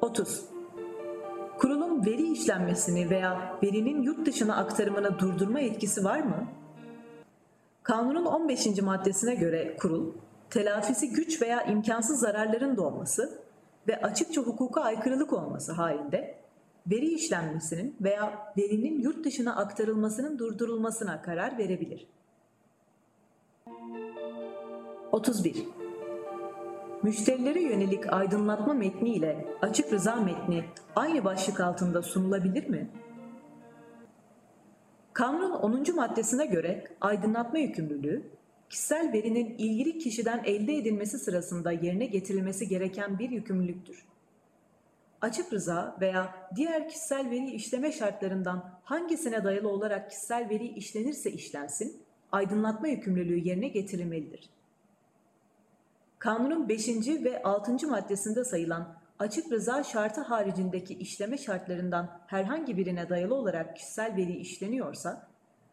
[0.02, 0.46] 30.
[1.58, 6.48] Kurulun veri işlenmesini veya verinin yurt dışına aktarımını durdurma etkisi var mı?
[7.84, 8.82] Kanunun 15.
[8.82, 10.14] maddesine göre kurul,
[10.54, 13.40] telafisi güç veya imkansız zararların doğması
[13.88, 16.36] ve açıkça hukuka aykırılık olması halinde
[16.88, 22.08] veri işlenmesinin veya verinin yurt dışına aktarılmasının durdurulmasına karar verebilir.
[25.12, 25.68] 31.
[27.04, 32.90] Müşterilere yönelik aydınlatma metni ile açık rıza metni aynı başlık altında sunulabilir mi?
[35.14, 35.96] Kanunun 10.
[35.96, 38.24] maddesine göre aydınlatma yükümlülüğü,
[38.74, 44.06] kişisel verinin ilgili kişiden elde edilmesi sırasında yerine getirilmesi gereken bir yükümlülüktür.
[45.22, 52.02] Açık rıza veya diğer kişisel veri işleme şartlarından hangisine dayalı olarak kişisel veri işlenirse işlensin,
[52.32, 54.50] aydınlatma yükümlülüğü yerine getirilmelidir.
[56.20, 56.88] Kanunun 5.
[57.08, 57.88] ve 6.
[57.88, 65.28] maddesinde sayılan açık rıza şartı haricindeki işleme şartlarından herhangi birine dayalı olarak kişisel veri işleniyorsa,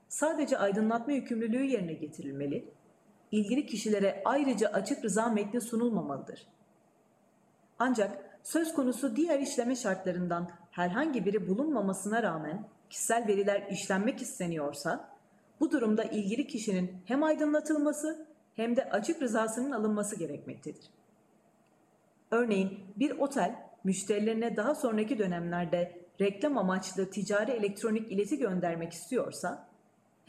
[0.09, 2.80] sadece aydınlatma yükümlülüğü yerine getirilmeli,
[3.33, 6.47] ilgili kişilere ayrıca açık rıza metni sunulmamalıdır.
[7.79, 15.11] Ancak söz konusu diğer işleme şartlarından herhangi biri bulunmamasına rağmen kişisel veriler işlenmek isteniyorsa,
[15.61, 20.85] bu durumda ilgili kişinin hem aydınlatılması hem de açık rızasının alınması gerekmektedir.
[22.31, 29.70] Örneğin bir otel müşterilerine daha sonraki dönemlerde reklam amaçlı ticari elektronik ileti göndermek istiyorsa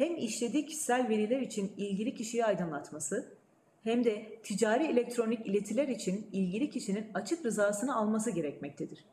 [0.02, 3.34] hem işlediği kişisel veriler için ilgili kişiyi aydınlatması
[3.84, 9.06] hem de ticari elektronik iletiler için ilgili kişinin açık rızasını alması gerekmektedir.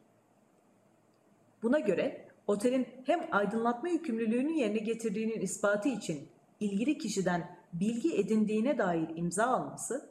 [1.62, 6.28] Buna göre otelin hem aydınlatma yükümlülüğünü yerine getirdiğinin ispatı için
[6.60, 10.08] ilgili kişiden bilgi edindiğine dair imza alması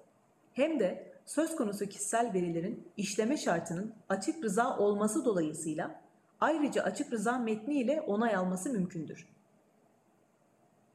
[0.53, 6.01] hem de söz konusu kişisel verilerin işleme şartının açık rıza olması dolayısıyla
[6.39, 9.37] ayrıca açık rıza metni ile onay alması mümkündür.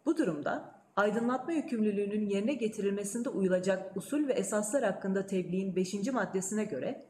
[0.06, 5.94] Bu durumda aydınlatma yükümlülüğünün yerine getirilmesinde uyulacak usul ve esaslar hakkında tebliğin 5.
[6.12, 7.04] maddesine göre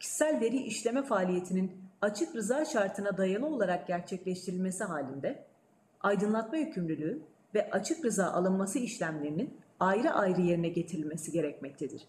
[0.00, 5.44] kişisel veri işleme faaliyetinin açık rıza şartına dayalı olarak gerçekleştirilmesi halinde
[6.00, 7.22] aydınlatma yükümlülüğü
[7.54, 12.02] ve açık rıza alınması işlemlerinin ayrı ayrı yerine getirilmesi gerekmektedir.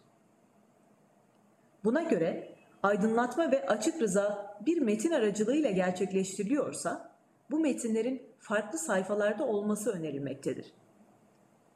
[1.83, 7.11] Buna göre aydınlatma ve açık rıza bir metin aracılığıyla gerçekleştiriliyorsa
[7.51, 10.73] bu metinlerin farklı sayfalarda olması önerilmektedir.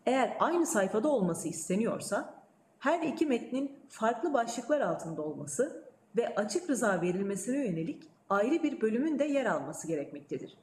[0.05, 2.33] Eğer aynı sayfada olması isteniyorsa
[2.79, 5.83] her iki metnin farklı başlıklar altında olması
[6.17, 10.57] ve açık rıza verilmesine yönelik ayrı bir bölümün de yer alması gerekmektedir.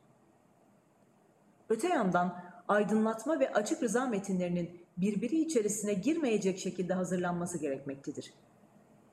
[1.68, 2.36] Öte yandan
[2.68, 8.34] aydınlatma ve açık rıza metinlerinin birbiri içerisine girmeyecek şekilde hazırlanması gerekmektedir.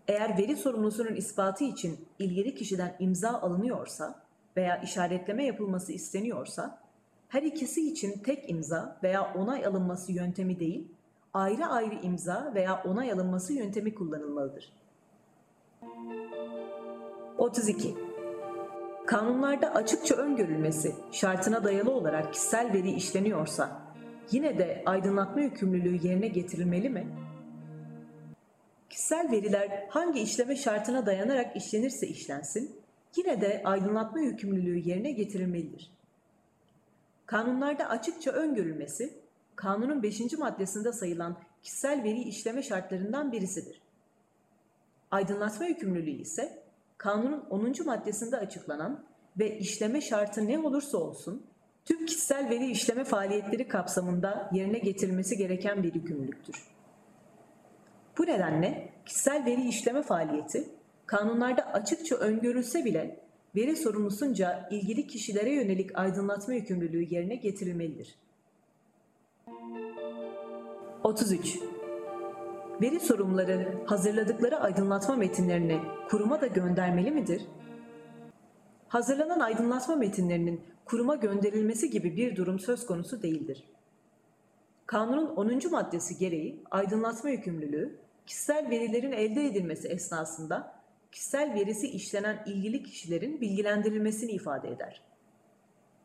[0.08, 4.24] Eğer veri sorumlusunun ispatı için ilgili kişiden imza alınıyorsa
[4.58, 6.81] veya işaretleme yapılması isteniyorsa,
[7.32, 10.88] her ikisi için tek imza veya onay alınması yöntemi değil,
[11.34, 14.74] ayrı ayrı imza veya onay alınması yöntemi kullanılmalıdır.
[17.38, 17.96] 32.
[19.06, 23.82] Kanunlarda açıkça öngörülmesi şartına dayalı olarak kişisel veri işleniyorsa
[24.32, 27.08] yine de aydınlatma yükümlülüğü yerine getirilmeli mi?
[28.89, 32.76] Kişisel veriler hangi işleme şartına dayanarak işlenirse işlensin,
[33.15, 36.01] yine de aydınlatma yükümlülüğü yerine getirilmelidir.
[37.32, 39.13] Kanunlarda açıkça öngörülmesi,
[39.56, 40.38] kanunun 5.
[40.38, 43.82] maddesinde sayılan kişisel veri işleme şartlarından birisidir.
[45.12, 46.63] Aydınlatma yükümlülüğü ise
[46.98, 47.74] kanunun 10.
[47.86, 49.06] maddesinde açıklanan
[49.39, 51.46] ve işleme şartı ne olursa olsun
[51.86, 56.56] tüm kişisel veri işleme faaliyetleri kapsamında yerine getirilmesi gereken bir yükümlülüktür.
[58.17, 60.70] Bu nedenle kişisel veri işleme faaliyeti
[61.06, 63.20] kanunlarda açıkça öngörülse bile
[63.56, 68.16] veri sorumlusunca ilgili kişilere yönelik aydınlatma yükümlülüğü yerine getirilmelidir.
[71.04, 71.60] 33.
[72.82, 77.42] Veri sorumluları hazırladıkları aydınlatma metinlerini kuruma da göndermeli midir?
[78.88, 83.64] Hazırlanan aydınlatma metinlerinin kuruma gönderilmesi gibi bir durum söz konusu değildir.
[84.86, 85.72] Kanunun 10.
[85.72, 90.81] maddesi gereği aydınlatma yükümlülüğü, kişisel verilerin elde edilmesi esnasında
[91.12, 95.02] kişisel verisi işlenen ilgili kişilerin bilgilendirilmesini ifade eder.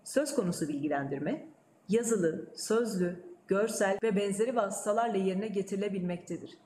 [0.04, 1.46] Söz konusu bilgilendirme,
[1.88, 6.58] yazılı, sözlü, görsel ve benzeri vasıtalarla yerine getirilebilmektedir.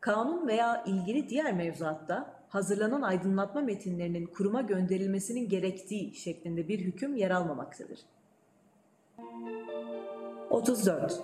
[0.00, 7.30] Kanun veya ilgili diğer mevzuatta hazırlanan aydınlatma metinlerinin kuruma gönderilmesinin gerektiği şeklinde bir hüküm yer
[7.30, 7.98] almamaktadır.
[10.50, 11.22] 34.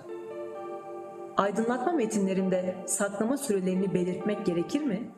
[1.37, 5.11] Aydınlatma metinlerinde saklama sürelerini belirtmek gerekir mi?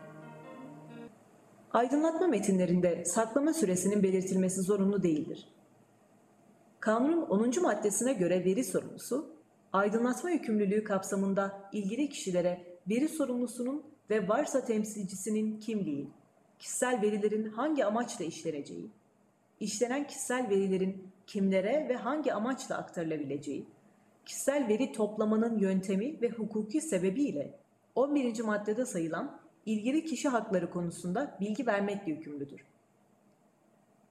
[1.74, 5.48] Aydınlatma metinlerinde saklama süresinin belirtilmesi zorunlu değildir.
[6.80, 7.62] Kanunun 10.
[7.62, 9.30] maddesine göre veri sorumlusu,
[9.74, 16.10] aydınlatma yükümlülüğü kapsamında ilgili kişilere veri sorumlusunun ve varsa temsilcisinin kimliği,
[16.60, 18.90] kişisel verilerin hangi amaçla işleneceği,
[19.60, 23.66] işlenen kişisel verilerin kimlere ve hangi amaçla aktarılabileceği,
[24.26, 27.60] kişisel veri toplamanın yöntemi ve hukuki sebebiyle
[27.96, 28.40] 11.
[28.40, 32.66] maddede sayılan ilgili kişi hakları konusunda bilgi vermekle yükümlüdür.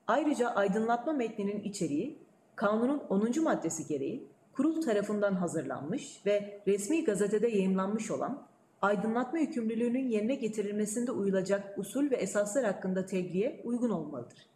[0.07, 2.19] Ayrıca aydınlatma metninin içeriği
[2.57, 3.43] kanunun 10.
[3.43, 8.47] maddesi gereği kurul tarafından hazırlanmış ve resmi gazetede yayınlanmış olan
[8.83, 14.47] aydınlatma yükümlülüğünün yerine getirilmesinde uyulacak usul ve esaslar hakkında tebliğe uygun olmalıdır.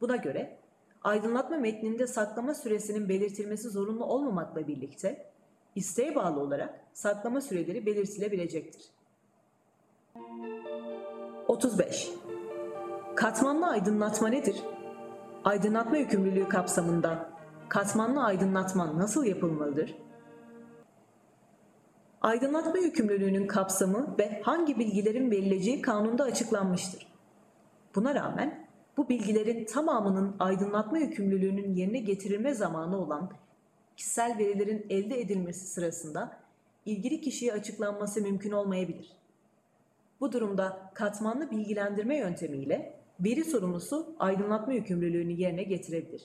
[0.00, 0.58] Buna göre
[1.02, 5.26] aydınlatma metninde saklama süresinin belirtilmesi zorunlu olmamakla birlikte
[5.74, 8.97] isteğe bağlı olarak saklama süreleri belirtilebilecektir.
[11.48, 12.10] 35.
[13.16, 14.56] Katmanlı aydınlatma nedir?
[15.44, 17.30] Aydınlatma yükümlülüğü kapsamında
[17.68, 19.94] katmanlı aydınlatma nasıl yapılmalıdır?
[22.20, 27.06] Aydınlatma yükümlülüğünün kapsamı ve hangi bilgilerin verileceği kanunda açıklanmıştır.
[27.94, 33.30] Buna rağmen bu bilgilerin tamamının aydınlatma yükümlülüğünün yerine getirilme zamanı olan
[33.96, 36.36] kişisel verilerin elde edilmesi sırasında
[36.86, 39.17] ilgili kişiye açıklanması mümkün olmayabilir.
[40.20, 46.22] Bu durumda katmanlı bilgilendirme yöntemiyle veri sorumlusu aydınlatma yükümlülüğünü yerine getirebilir.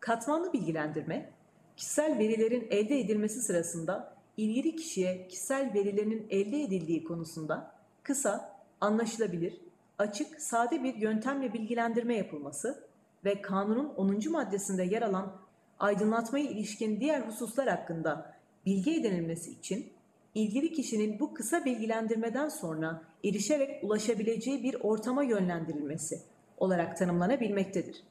[0.00, 1.30] Katmanlı bilgilendirme,
[1.76, 9.60] kişisel verilerin elde edilmesi sırasında ilgili kişiye kişisel verilerinin elde edildiği konusunda kısa, anlaşılabilir,
[9.98, 12.84] açık, sade bir yöntemle bilgilendirme yapılması
[13.24, 14.30] ve kanunun 10.
[14.30, 15.32] maddesinde yer alan
[15.78, 18.34] aydınlatmaya ilişkin diğer hususlar hakkında
[18.66, 19.92] bilgi edinilmesi için
[20.34, 26.20] ilgili kişinin bu kısa bilgilendirmeden sonra erişerek ulaşabileceği bir ortama yönlendirilmesi
[26.58, 28.02] olarak tanımlanabilmektedir.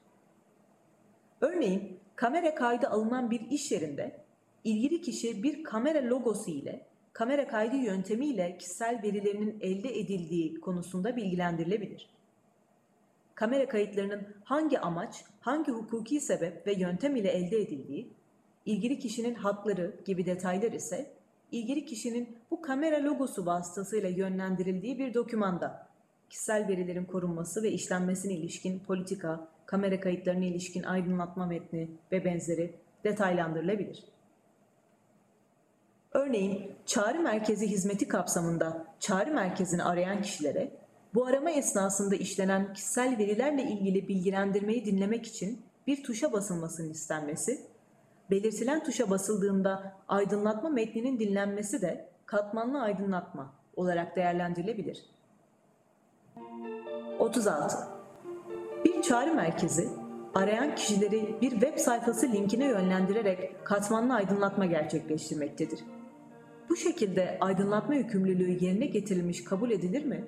[1.42, 4.24] Örneğin kamera kaydı alınan bir iş yerinde
[4.64, 12.10] ilgili kişi bir kamera logosu ile kamera kaydı yöntemiyle kişisel verilerinin elde edildiği konusunda bilgilendirilebilir.
[13.36, 18.14] Kamera kayıtlarının hangi amaç, hangi hukuki sebep ve yöntem ile elde edildiği,
[18.66, 21.13] ilgili kişinin hakları gibi detaylar ise
[21.54, 25.88] ilgili kişinin bu kamera logosu vasıtasıyla yönlendirildiği bir dokümanda
[26.30, 34.04] kişisel verilerin korunması ve işlenmesine ilişkin politika, kamera kayıtlarına ilişkin aydınlatma metni ve benzeri detaylandırılabilir.
[36.12, 40.72] Örneğin çağrı merkezi hizmeti kapsamında çağrı merkezini arayan kişilere
[41.14, 47.62] bu arama esnasında işlenen kişisel verilerle ilgili bilgilendirmeyi dinlemek için bir tuşa basılmasının istenmesi,
[48.30, 55.06] belirtilen tuşa basıldığında aydınlatma metninin dinlenmesi de katmanlı aydınlatma olarak değerlendirilebilir.
[57.20, 57.78] 36.
[58.86, 59.90] Bir çağrı merkezi
[60.34, 65.80] arayan kişileri bir web sayfası linkine yönlendirerek katmanlı aydınlatma gerçekleştirmektedir.
[66.70, 70.24] Bu şekilde aydınlatma yükümlülüğü yerine getirilmiş kabul edilir mi?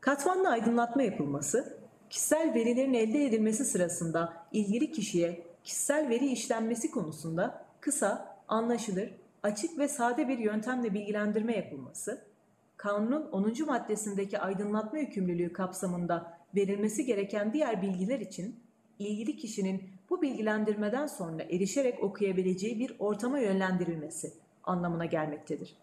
[0.00, 1.78] Katmanlı aydınlatma yapılması,
[2.10, 9.10] kişisel verilerin elde edilmesi sırasında ilgili kişiye kişisel veri işlenmesi konusunda kısa, anlaşılır,
[9.42, 12.24] açık ve sade bir yöntemle bilgilendirme yapılması,
[12.76, 13.66] kanunun 10.
[13.66, 18.60] maddesindeki aydınlatma yükümlülüğü kapsamında verilmesi gereken diğer bilgiler için
[18.98, 24.32] ilgili kişinin bu bilgilendirmeden sonra erişerek okuyabileceği bir ortama yönlendirilmesi
[24.64, 25.76] anlamına gelmektedir.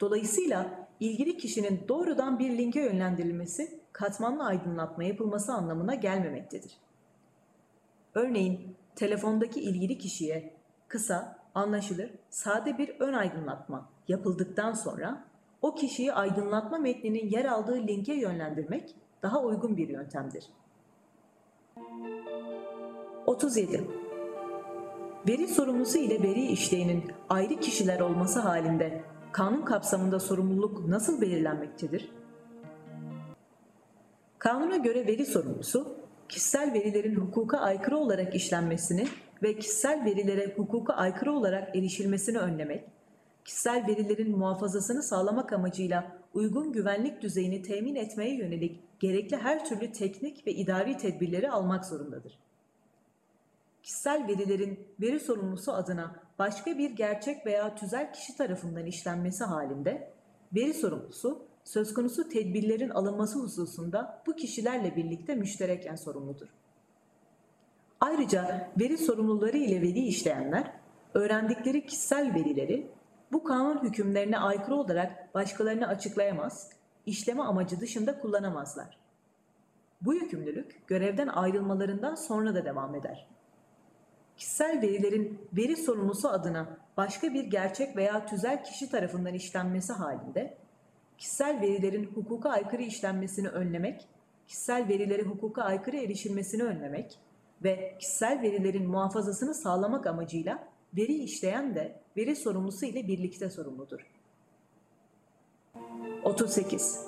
[0.00, 6.72] Dolayısıyla ilgili kişinin doğrudan bir linke yönlendirilmesi katmanlı aydınlatma yapılması anlamına gelmemektedir.
[8.14, 10.52] Örneğin telefondaki ilgili kişiye
[10.88, 15.24] kısa, anlaşılır, sade bir ön aydınlatma yapıldıktan sonra
[15.62, 20.44] o kişiyi aydınlatma metninin yer aldığı linke yönlendirmek daha uygun bir yöntemdir.
[23.26, 23.84] 37.
[25.28, 29.02] Veri sorumlusu ile veri işleyenin ayrı kişiler olması halinde
[29.32, 32.12] kanun kapsamında sorumluluk nasıl belirlenmektedir?
[34.38, 35.96] Kanuna göre veri sorumlusu,
[36.32, 39.08] kişisel verilerin hukuka aykırı olarak işlenmesini
[39.42, 42.84] ve kişisel verilere hukuka aykırı olarak erişilmesini önlemek,
[43.44, 50.46] kişisel verilerin muhafazasını sağlamak amacıyla uygun güvenlik düzeyini temin etmeye yönelik gerekli her türlü teknik
[50.46, 52.38] ve idari tedbirleri almak zorundadır.
[53.82, 60.12] Kişisel verilerin veri sorumlusu adına başka bir gerçek veya tüzel kişi tarafından işlenmesi halinde
[60.54, 66.48] veri sorumlusu söz konusu tedbirlerin alınması hususunda bu kişilerle birlikte müştereken sorumludur.
[68.00, 70.72] Ayrıca veri sorumluları ile veri işleyenler
[71.14, 72.90] öğrendikleri kişisel verileri
[73.32, 76.70] bu kanun hükümlerine aykırı olarak başkalarına açıklayamaz,
[77.06, 78.98] işleme amacı dışında kullanamazlar.
[80.00, 83.28] Bu yükümlülük görevden ayrılmalarından sonra da devam eder.
[84.36, 90.58] Kişisel verilerin veri sorumlusu adına başka bir gerçek veya tüzel kişi tarafından işlenmesi halinde
[91.22, 94.08] kişisel verilerin hukuka aykırı işlenmesini önlemek,
[94.46, 97.18] kişisel verilere hukuka aykırı erişilmesini önlemek
[97.64, 104.06] ve kişisel verilerin muhafazasını sağlamak amacıyla veri işleyen de veri sorumlusu ile birlikte sorumludur.
[106.24, 107.00] 38.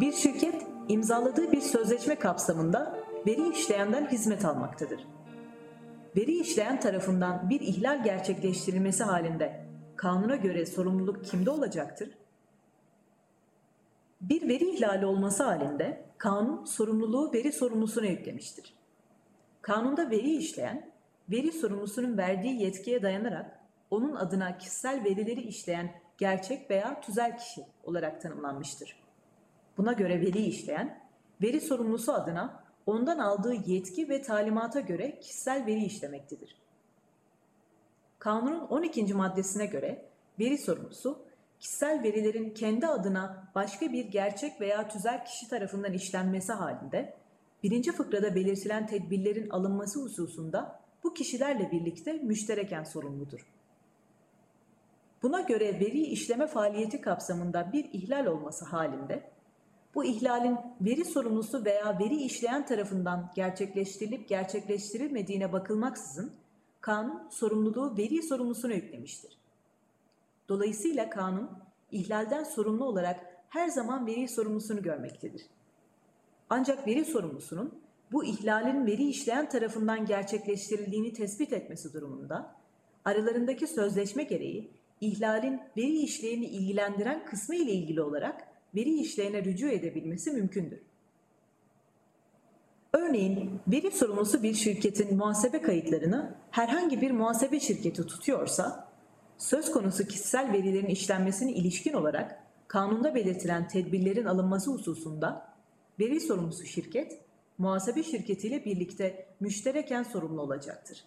[0.00, 5.06] Bir şirket imzaladığı bir sözleşme kapsamında veri işleyenden hizmet almaktadır.
[6.16, 12.19] Veri işleyen tarafından bir ihlal gerçekleştirilmesi halinde kanuna göre sorumluluk kimde olacaktır?
[14.20, 18.74] Bir veri ihlali olması halinde kanun sorumluluğu veri sorumlusuna yüklemiştir.
[19.62, 20.90] Kanunda veri işleyen,
[21.30, 23.60] veri sorumlusunun verdiği yetkiye dayanarak
[23.90, 28.96] onun adına kişisel verileri işleyen gerçek veya tüzel kişi olarak tanımlanmıştır.
[29.78, 31.00] Buna göre veri işleyen,
[31.42, 36.56] veri sorumlusu adına ondan aldığı yetki ve talimata göre kişisel veri işlemektedir.
[38.18, 39.14] Kanunun 12.
[39.14, 40.06] maddesine göre
[40.38, 41.22] veri sorumlusu,
[41.60, 47.16] kişisel verilerin kendi adına başka bir gerçek veya tüzel kişi tarafından işlenmesi halinde,
[47.62, 53.46] birinci fıkrada belirtilen tedbirlerin alınması hususunda bu kişilerle birlikte müştereken sorumludur.
[55.22, 59.30] Buna göre veri işleme faaliyeti kapsamında bir ihlal olması halinde,
[59.94, 66.32] bu ihlalin veri sorumlusu veya veri işleyen tarafından gerçekleştirilip gerçekleştirilmediğine bakılmaksızın
[66.80, 69.39] kanun sorumluluğu veri sorumlusuna yüklemiştir.
[70.50, 71.50] Dolayısıyla kanun
[71.90, 75.42] ihlalden sorumlu olarak her zaman veri sorumlusunu görmektedir.
[76.50, 77.82] Ancak veri sorumlusunun
[78.12, 82.56] bu ihlalin veri işleyen tarafından gerçekleştirildiğini tespit etmesi durumunda
[83.04, 84.70] aralarındaki sözleşme gereği
[85.00, 90.80] ihlalin veri işleyeni ilgilendiren kısmı ile ilgili olarak veri işleyene rücu edebilmesi mümkündür.
[92.92, 98.89] Örneğin veri sorumlusu bir şirketin muhasebe kayıtlarını herhangi bir muhasebe şirketi tutuyorsa,
[99.40, 105.54] söz konusu kişisel verilerin işlenmesine ilişkin olarak kanunda belirtilen tedbirlerin alınması hususunda
[106.00, 107.20] veri sorumlusu şirket,
[107.58, 111.04] muhasebe şirketiyle birlikte müştereken sorumlu olacaktır.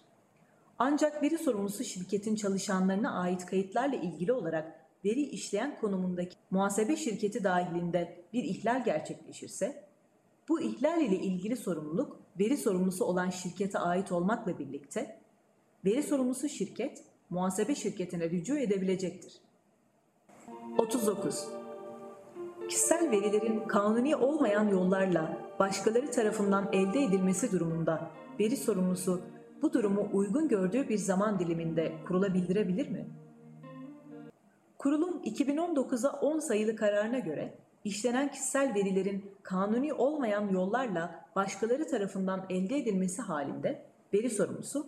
[0.79, 8.23] Ancak veri sorumlusu şirketin çalışanlarına ait kayıtlarla ilgili olarak veri işleyen konumundaki muhasebe şirketi dahilinde
[8.33, 9.83] bir ihlal gerçekleşirse,
[10.49, 15.19] bu ihlal ile ilgili sorumluluk veri sorumlusu olan şirkete ait olmakla birlikte,
[15.85, 17.03] veri sorumlusu şirket
[17.33, 19.33] muhasebe şirketine rücu edebilecektir.
[20.77, 21.47] 39.
[22.69, 29.21] Kişisel verilerin kanuni olmayan yollarla başkaları tarafından elde edilmesi durumunda veri sorumlusu
[29.61, 33.07] bu durumu uygun gördüğü bir zaman diliminde kurula bildirebilir mi?
[34.77, 37.53] Kurulun 2019'a 10 sayılı kararına göre
[37.83, 44.87] işlenen kişisel verilerin kanuni olmayan yollarla başkaları tarafından elde edilmesi halinde veri sorumlusu,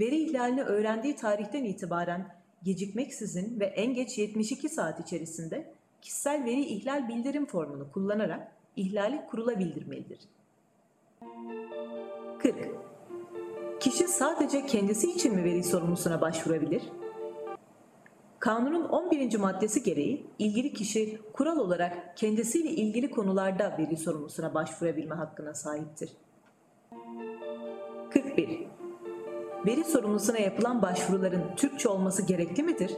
[0.00, 5.72] veri ihlalini öğrendiği tarihten itibaren gecikmeksizin ve en geç 72 saat içerisinde
[6.02, 10.18] kişisel veri ihlal bildirim formunu kullanarak ihlali kurula bildirmelidir.
[12.38, 12.56] 40.
[13.80, 16.82] Kişi sadece kendisi için mi veri sorumlusuna başvurabilir?
[18.38, 19.38] Kanunun 11.
[19.38, 26.10] maddesi gereği ilgili kişi kural olarak kendisiyle ilgili konularda veri sorumlusuna başvurabilme hakkına sahiptir.
[28.10, 28.71] 41.
[29.66, 32.92] Veri sorumlusuna yapılan başvuruların Türkçe olması gerekli midir?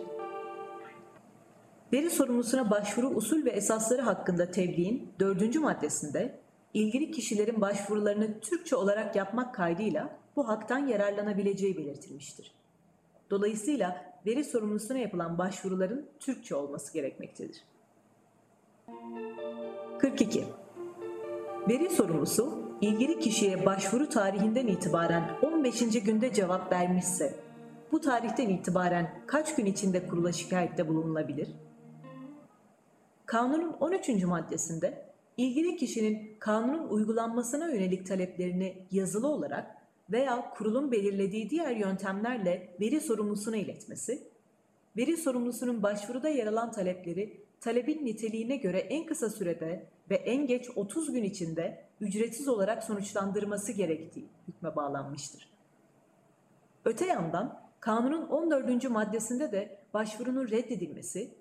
[1.93, 5.57] Veri sorumlusuna başvuru usul ve esasları hakkında tebliğin 4.
[5.57, 6.41] maddesinde
[6.75, 12.53] ilgili kişilerin başvurularını Türkçe olarak yapmak kaydıyla bu haktan yararlanabileceği belirtilmiştir.
[13.31, 17.65] Dolayısıyla veri sorumlusuna yapılan başvuruların Türkçe olması gerekmektedir.
[19.99, 20.45] 42.
[21.69, 26.05] Veri sorumlusu ilgili kişiye başvuru tarihinden itibaren 15.
[26.05, 27.35] günde cevap vermişse
[27.93, 31.49] bu tarihten itibaren kaç gün içinde kurula şikayette bulunulabilir?
[33.27, 34.09] Kanunun 13.
[34.25, 35.05] maddesinde
[35.37, 39.77] ilgili kişinin kanunun uygulanmasına yönelik taleplerini yazılı olarak
[40.11, 44.29] veya kurulun belirlediği diğer yöntemlerle veri sorumlusuna iletmesi,
[44.97, 50.71] veri sorumlusunun başvuruda yer alan talepleri talebin niteliğine göre en kısa sürede ve en geç
[50.77, 55.49] 30 gün içinde ücretsiz olarak sonuçlandırması gerektiği hükme bağlanmıştır.
[56.85, 58.91] Öte yandan kanunun 14.
[58.91, 61.35] maddesinde de başvurunun reddedilmesi,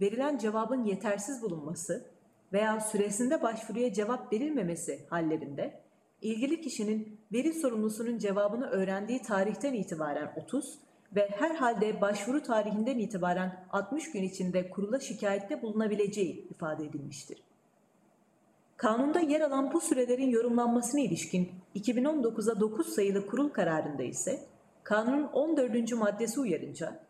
[0.00, 2.04] verilen cevabın yetersiz bulunması
[2.52, 5.80] veya süresinde başvuruya cevap verilmemesi hallerinde
[6.22, 10.78] ilgili kişinin veri sorumlusunun cevabını öğrendiği tarihten itibaren 30
[11.16, 17.42] ve herhalde başvuru tarihinden itibaren 60 gün içinde kurula şikayette bulunabileceği ifade edilmiştir.
[18.80, 24.40] Kanunda yer alan bu sürelerin yorumlanmasına ilişkin 2019'a 9 sayılı kurul kararında ise
[24.82, 25.92] kanunun 14.
[25.92, 27.00] maddesi uyarınca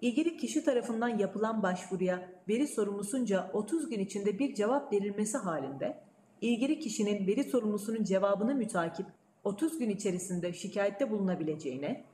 [0.00, 5.98] ilgili kişi tarafından yapılan başvuruya veri sorumlusunca 30 gün içinde bir cevap verilmesi halinde
[6.40, 9.06] ilgili kişinin veri sorumlusunun cevabını mütakip
[9.44, 12.04] 30 gün içerisinde şikayette bulunabileceğine,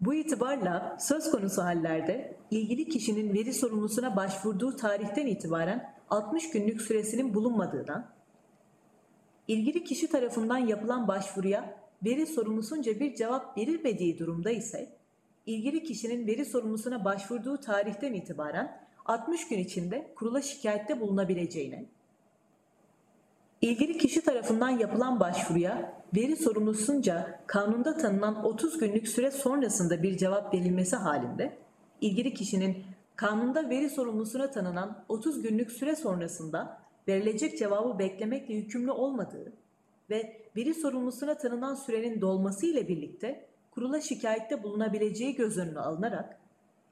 [0.00, 7.34] bu itibarla söz konusu hallerde ilgili kişinin veri sorumlusuna başvurduğu tarihten itibaren 60 günlük süresinin
[7.34, 8.12] bulunmadığına,
[9.48, 14.92] ilgili kişi tarafından yapılan başvuruya veri sorumlusunca bir cevap verilmediği durumda ise,
[15.46, 21.84] ilgili kişinin veri sorumlusuna başvurduğu tarihten itibaren 60 gün içinde kurula şikayette bulunabileceğine,
[23.62, 30.54] İlgili kişi tarafından yapılan başvuruya veri sorumlusunca kanunda tanınan 30 günlük süre sonrasında bir cevap
[30.54, 31.58] verilmesi halinde
[32.00, 32.84] ilgili kişinin
[33.16, 39.52] kanunda veri sorumlusuna tanınan 30 günlük süre sonrasında verilecek cevabı beklemekle yükümlü olmadığı
[40.10, 46.38] ve veri sorumlusuna tanınan sürenin dolması ile birlikte kurula şikayette bulunabileceği göz önüne alınarak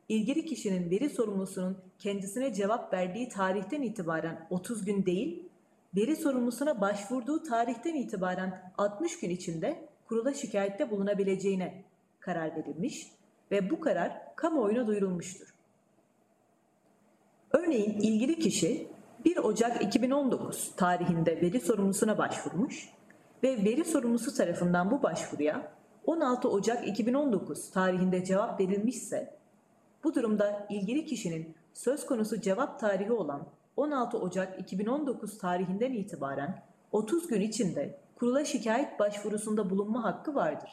[0.08, 5.48] ilgili kişinin veri sorumlusunun kendisine cevap verdiği tarihten itibaren 30 gün değil
[5.96, 11.84] veri sorumlusuna başvurduğu tarihten itibaren 60 gün içinde kurula şikayette bulunabileceğine
[12.20, 13.06] karar verilmiş
[13.50, 15.59] ve bu karar kamuoyuna duyurulmuştur.
[17.52, 18.86] Örneğin ilgili kişi
[19.24, 22.88] 1 Ocak 2019 tarihinde veri sorumlusuna başvurmuş
[23.42, 25.72] ve veri sorumlusu tarafından bu başvuruya
[26.06, 29.36] 16 Ocak 2019 tarihinde cevap verilmişse
[30.04, 33.46] bu durumda ilgili kişinin söz konusu cevap tarihi olan
[33.76, 40.70] 16 Ocak 2019 tarihinden itibaren 30 gün içinde kurula şikayet başvurusunda bulunma hakkı vardır.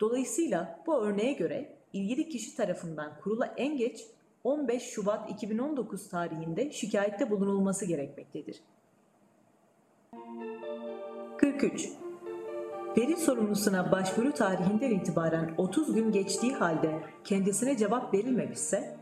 [0.00, 4.06] Dolayısıyla bu örneğe göre ilgili kişi tarafından kurula en geç
[4.46, 8.60] 15 Şubat 2019 tarihinde şikayette bulunulması gerekmektedir.
[11.38, 11.88] 43.
[12.96, 18.96] Veri sorumlusuna başvuru tarihinden itibaren 30 gün geçtiği halde kendisine cevap verilmemişse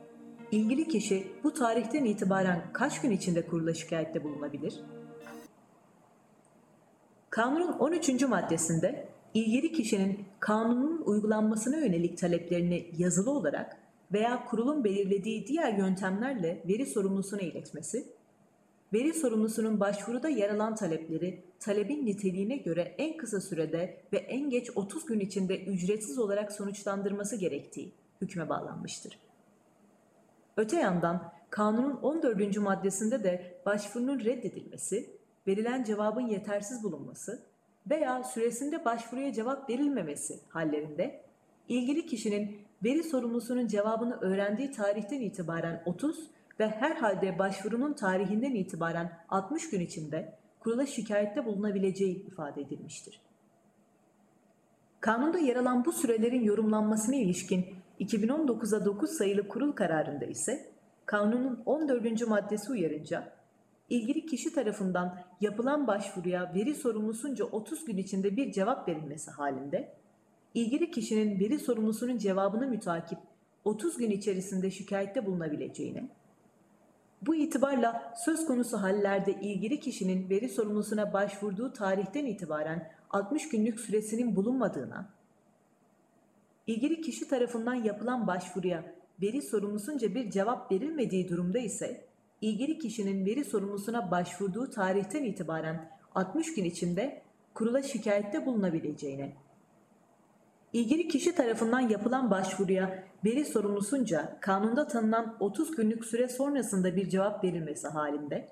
[0.52, 4.80] ilgili kişi bu tarihten itibaren kaç gün içinde kurula şikayette bulunabilir?
[7.30, 8.22] Kanunun 13.
[8.22, 16.86] maddesinde ilgili kişinin kanunun uygulanmasına yönelik taleplerini yazılı olarak veya kurulun belirlediği diğer yöntemlerle veri
[16.86, 18.06] sorumlusuna iletmesi,
[18.92, 24.70] veri sorumlusunun başvuruda yer alan talepleri talebin niteliğine göre en kısa sürede ve en geç
[24.76, 29.18] 30 gün içinde ücretsiz olarak sonuçlandırması gerektiği hükme bağlanmıştır.
[30.56, 32.58] Öte yandan kanunun 14.
[32.58, 35.10] maddesinde de başvurunun reddedilmesi,
[35.46, 37.42] verilen cevabın yetersiz bulunması
[37.90, 41.20] veya süresinde başvuruya cevap verilmemesi hallerinde
[41.68, 49.70] ilgili kişinin veri sorumlusunun cevabını öğrendiği tarihten itibaren 30 ve herhalde başvurunun tarihinden itibaren 60
[49.70, 53.20] gün içinde kurula şikayette bulunabileceği ifade edilmiştir.
[55.00, 57.66] Kanunda yer alan bu sürelerin yorumlanmasına ilişkin
[58.00, 60.70] 2019'a 9 sayılı kurul kararında ise
[61.06, 62.28] kanunun 14.
[62.28, 63.32] maddesi uyarınca
[63.90, 69.94] ilgili kişi tarafından yapılan başvuruya veri sorumlusunca 30 gün içinde bir cevap verilmesi halinde,
[70.54, 73.18] ilgili kişinin veri sorumlusunun cevabını mütakip
[73.64, 76.08] 30 gün içerisinde şikayette bulunabileceğine,
[77.22, 84.36] bu itibarla söz konusu hallerde ilgili kişinin veri sorumlusuna başvurduğu tarihten itibaren 60 günlük süresinin
[84.36, 85.10] bulunmadığına,
[86.66, 88.84] ilgili kişi tarafından yapılan başvuruya
[89.22, 92.04] veri sorumlusunca bir cevap verilmediği durumda ise
[92.40, 97.22] ilgili kişinin veri sorumlusuna başvurduğu tarihten itibaren 60 gün içinde
[97.54, 99.32] kurula şikayette bulunabileceğine,
[100.74, 107.44] ilgili kişi tarafından yapılan başvuruya veri sorumlusunca kanunda tanınan 30 günlük süre sonrasında bir cevap
[107.44, 108.48] verilmesi halinde,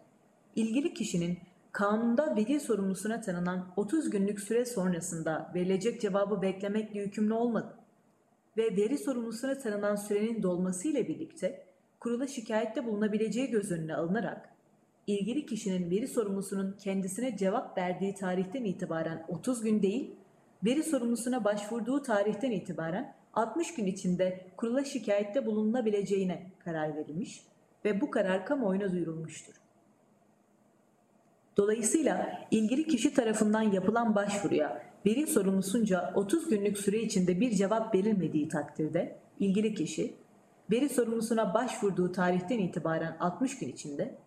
[0.57, 1.39] ilgili kişinin
[1.73, 7.75] kanunda veri sorumlusuna tanınan 30 günlük süre sonrasında verilecek cevabı beklemekle yükümlü olmadı
[8.57, 11.64] ve veri sorumlusuna tanınan sürenin dolması ile birlikte
[12.01, 14.49] kurula şikayette bulunabileceği göz önüne alınarak
[15.07, 20.14] ilgili kişinin veri sorumlusunun kendisine cevap verdiği tarihten itibaren 30 gün değil,
[20.64, 27.42] veri sorumlusuna başvurduğu tarihten itibaren 60 gün içinde kurula şikayette bulunabileceğine karar verilmiş
[27.84, 29.54] ve bu karar kamuoyuna duyurulmuştur.
[31.56, 38.48] Dolayısıyla ilgili kişi tarafından yapılan başvuruya veri sorumlusunca 30 günlük süre içinde bir cevap verilmediği
[38.48, 40.14] takdirde ilgili kişi
[40.70, 44.18] veri sorumlusuna başvurduğu tarihten itibaren 60 gün içinde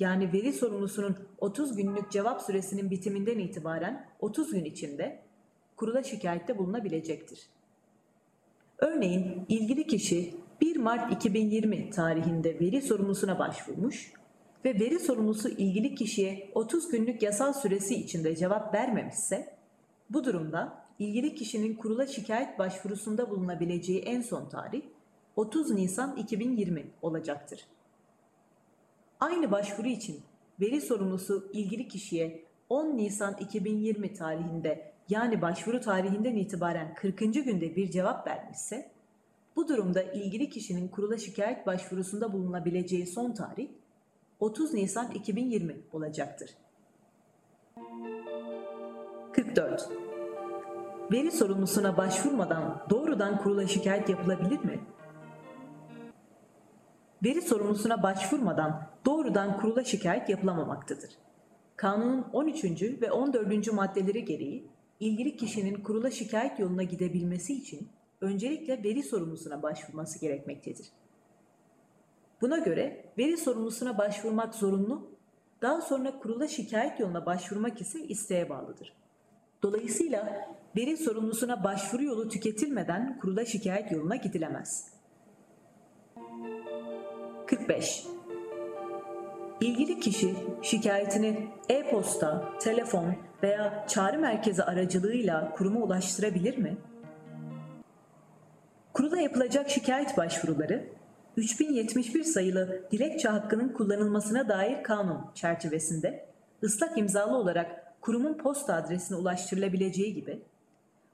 [0.00, 5.22] yani veri sorumlusunun 30 günlük cevap süresinin bitiminden itibaren 30 gün içinde
[5.82, 7.40] kurula şikayette bulunabilecektir.
[8.78, 14.12] Örneğin ilgili kişi 1 Mart 2020 tarihinde veri sorumlusuna başvurmuş
[14.64, 19.56] ve veri sorumlusu ilgili kişiye 30 günlük yasal süresi içinde cevap vermemişse,
[20.10, 24.82] bu durumda ilgili kişinin kurula şikayet başvurusunda bulunabileceği en son tarih
[25.36, 27.66] 30 Nisan 2020 olacaktır.
[29.20, 30.20] Aynı başvuru için
[30.60, 37.18] veri sorumlusu ilgili kişiye 10 Nisan 2020 tarihinde yani başvuru tarihinden itibaren 40.
[37.18, 38.90] günde bir cevap vermişse,
[39.56, 43.68] bu durumda ilgili kişinin kurula şikayet başvurusunda bulunabileceği son tarih
[44.40, 46.50] 30 Nisan 2020 olacaktır.
[49.32, 49.88] 44.
[51.12, 54.80] Veri sorumlusuna başvurmadan doğrudan kurula şikayet yapılabilir mi?
[57.24, 61.10] Veri sorumlusuna başvurmadan doğrudan kurula şikayet yapılamamaktadır.
[61.76, 62.64] Kanunun 13.
[62.82, 63.72] ve 14.
[63.72, 64.71] maddeleri gereği
[65.02, 67.88] ilgili kişinin kurula şikayet yoluna gidebilmesi için
[68.20, 70.86] öncelikle veri sorumlusuna başvurması gerekmektedir.
[72.40, 75.10] Buna göre veri sorumlusuna başvurmak zorunlu,
[75.62, 78.92] daha sonra kurula şikayet yoluna başvurmak ise isteğe bağlıdır.
[79.62, 84.92] Dolayısıyla veri sorumlusuna başvuru yolu tüketilmeden kurula şikayet yoluna gidilemez.
[87.46, 88.06] 45.
[89.60, 96.76] İlgili kişi şikayetini e-posta, telefon veya çağrı merkezi aracılığıyla kuruma ulaştırabilir mi?
[98.92, 100.88] Kurula yapılacak şikayet başvuruları
[101.36, 106.26] 3071 sayılı dilekçe hakkının kullanılmasına dair kanun çerçevesinde
[106.62, 110.42] ıslak imzalı olarak kurumun posta adresine ulaştırılabileceği gibi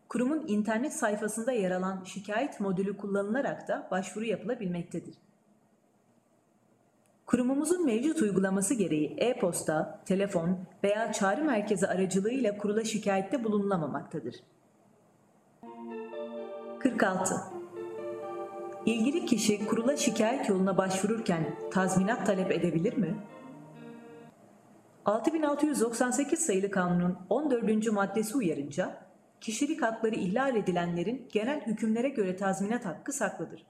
[0.08, 5.14] kurumun internet sayfasında yer alan şikayet modülü kullanılarak da başvuru yapılabilmektedir.
[7.28, 14.34] Kurumumuzun mevcut uygulaması gereği e-posta, telefon veya çağrı merkezi aracılığıyla kurula şikayette bulunulamamaktadır.
[16.78, 17.34] 46.
[18.86, 23.14] İlgili kişi kurula şikayet yoluna başvururken tazminat talep edebilir mi?
[25.04, 27.92] 6698 sayılı kanunun 14.
[27.92, 28.96] maddesi uyarınca
[29.40, 33.66] kişilik hakları ihlal edilenlerin genel hükümlere göre tazminat hakkı saklıdır.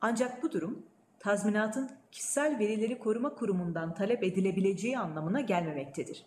[0.00, 0.91] Ancak bu durum
[1.22, 6.24] tazminatın kişisel verileri koruma kurumundan talep edilebileceği anlamına gelmemektedir.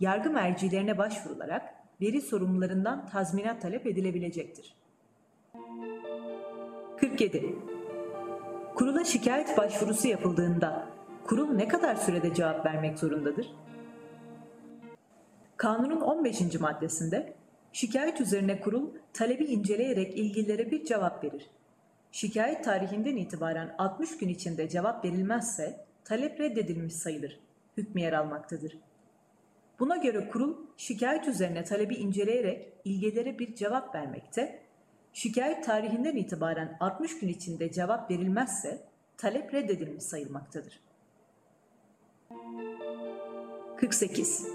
[0.00, 4.74] Yargı mercilerine başvurularak veri sorumlularından tazminat talep edilebilecektir.
[6.96, 7.54] 47.
[8.74, 10.86] Kurula şikayet başvurusu yapıldığında
[11.24, 13.46] kurul ne kadar sürede cevap vermek zorundadır?
[15.56, 16.60] Kanunun 15.
[16.60, 17.34] maddesinde
[17.72, 21.50] şikayet üzerine kurul talebi inceleyerek ilgililere bir cevap verir.
[22.14, 27.40] Şikayet tarihinden itibaren 60 gün içinde cevap verilmezse talep reddedilmiş sayılır.
[27.76, 28.78] Hükmü yer almaktadır.
[29.78, 34.60] Buna göre kurul şikayet üzerine talebi inceleyerek ilgililere bir cevap vermekte
[35.12, 38.80] Şikayet tarihinden itibaren 60 gün içinde cevap verilmezse
[39.16, 40.80] talep reddedilmiş sayılmaktadır.
[43.76, 44.46] 48.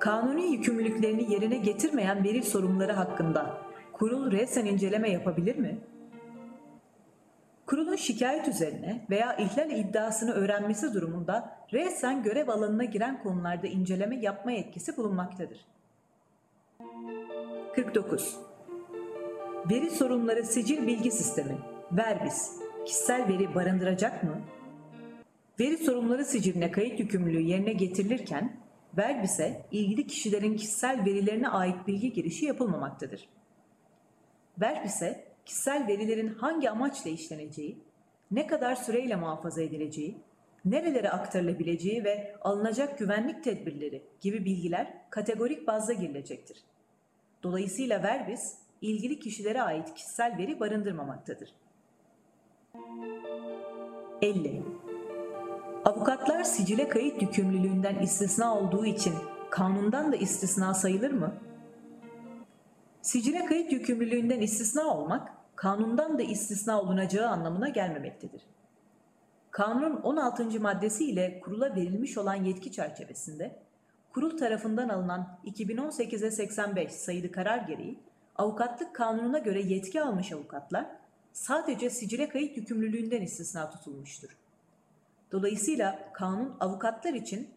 [0.00, 3.58] Kanuni yükümlülüklerini yerine getirmeyen veri sorumluları hakkında
[3.92, 5.78] kurul resen inceleme yapabilir mi?
[7.68, 14.52] Kurulun şikayet üzerine veya ihlal iddiasını öğrenmesi durumunda resen görev alanına giren konularda inceleme yapma
[14.52, 15.66] yetkisi bulunmaktadır.
[17.74, 18.36] 49.
[19.70, 21.58] Veri sorunları sicil bilgi sistemi,
[21.92, 22.52] Verbis,
[22.86, 24.40] kişisel veri barındıracak mı?
[25.60, 28.56] Veri sorunları siciline kayıt yükümlülüğü yerine getirilirken,
[28.96, 33.28] Verbis'e ilgili kişilerin kişisel verilerine ait bilgi girişi yapılmamaktadır.
[34.60, 37.78] Verbis'e kişisel verilerin hangi amaçla işleneceği,
[38.30, 40.18] ne kadar süreyle muhafaza edileceği,
[40.64, 46.64] nerelere aktarılabileceği ve alınacak güvenlik tedbirleri gibi bilgiler kategorik bazda girilecektir.
[47.42, 51.54] Dolayısıyla Verbis, ilgili kişilere ait kişisel veri barındırmamaktadır.
[54.22, 54.62] 50.
[55.84, 59.14] Avukatlar sicile kayıt yükümlülüğünden istisna olduğu için
[59.50, 61.34] kanundan da istisna sayılır mı?
[63.02, 68.42] Sicile kayıt yükümlülüğünden istisna olmak, kanundan da istisna olunacağı anlamına gelmemektedir.
[69.50, 70.60] Kanunun 16.
[70.60, 73.58] maddesi ile kurula verilmiş olan yetki çerçevesinde,
[74.12, 77.98] kurul tarafından alınan 2018'e 85 sayılı karar gereği,
[78.36, 80.86] avukatlık kanununa göre yetki almış avukatlar,
[81.32, 84.36] sadece sicile kayıt yükümlülüğünden istisna tutulmuştur.
[85.32, 87.48] Dolayısıyla kanun avukatlar için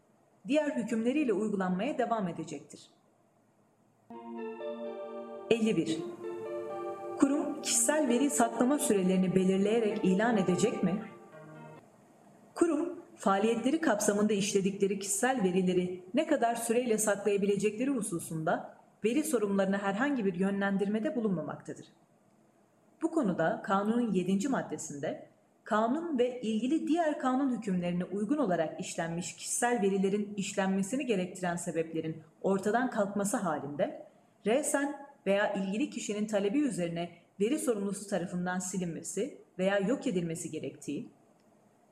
[0.48, 2.90] diğer hükümleriyle uygulanmaya devam edecektir.
[5.50, 6.21] 51.
[7.64, 11.04] Kişisel veri saklama sürelerini belirleyerek ilan edecek mi?
[12.56, 20.34] Kurum faaliyetleri kapsamında işledikleri kişisel verileri ne kadar süreyle saklayabilecekleri hususunda veri sorumlularına herhangi bir
[20.34, 21.86] yönlendirmede bulunmamaktadır.
[23.02, 24.48] Bu konuda kanunun 7.
[24.48, 25.28] maddesinde
[25.64, 32.90] kanun ve ilgili diğer kanun hükümlerine uygun olarak işlenmiş kişisel verilerin işlenmesini gerektiren sebeplerin ortadan
[32.90, 34.06] kalkması halinde
[34.46, 34.96] resen
[35.26, 41.10] veya ilgili kişinin talebi üzerine veri sorumlusu tarafından silinmesi veya yok edilmesi gerektiği,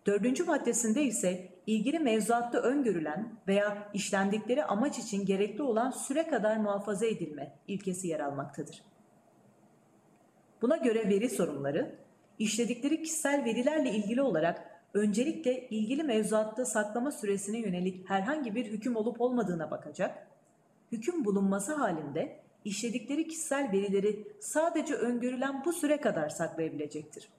[0.05, 7.05] dördüncü maddesinde ise ilgili mevzuatta öngörülen veya işlendikleri amaç için gerekli olan süre kadar muhafaza
[7.05, 8.83] edilme ilkesi yer almaktadır.
[10.61, 11.95] Buna göre veri sorumluları,
[12.39, 19.21] işledikleri kişisel verilerle ilgili olarak öncelikle ilgili mevzuatta saklama süresine yönelik herhangi bir hüküm olup
[19.21, 20.27] olmadığına bakacak,
[20.91, 27.29] hüküm bulunması halinde işledikleri kişisel verileri sadece öngörülen bu süre kadar saklayabilecektir.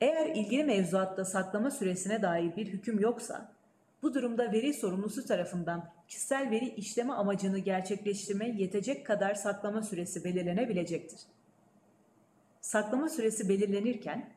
[0.00, 3.52] Eğer ilgili mevzuatta saklama süresine dair bir hüküm yoksa,
[4.02, 11.20] bu durumda veri sorumlusu tarafından kişisel veri işleme amacını gerçekleştirmeye yetecek kadar saklama süresi belirlenebilecektir.
[12.60, 14.30] Saklama süresi belirlenirken,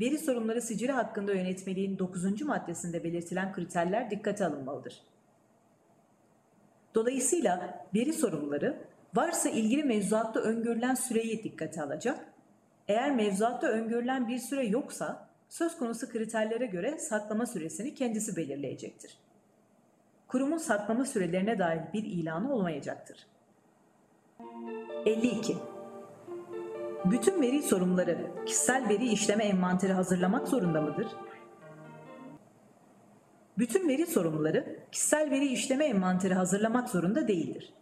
[0.00, 2.42] veri sorunları sicili hakkında yönetmeliğin 9.
[2.42, 5.02] maddesinde belirtilen kriterler dikkate alınmalıdır.
[6.94, 12.32] Dolayısıyla veri sorumluları varsa ilgili mevzuatta öngörülen süreyi dikkate alacak.
[12.88, 19.18] Eğer mevzuatta öngörülen bir süre yoksa söz konusu kriterlere göre saklama süresini kendisi belirleyecektir.
[20.28, 23.26] Kurumun saklama sürelerine dair bir ilanı olmayacaktır.
[25.06, 25.56] 52.
[27.04, 31.06] Bütün veri sorumluları kişisel veri işleme envanteri hazırlamak zorunda mıdır?
[33.58, 37.72] Bütün veri sorumluları kişisel veri işleme envanteri hazırlamak zorunda değildir.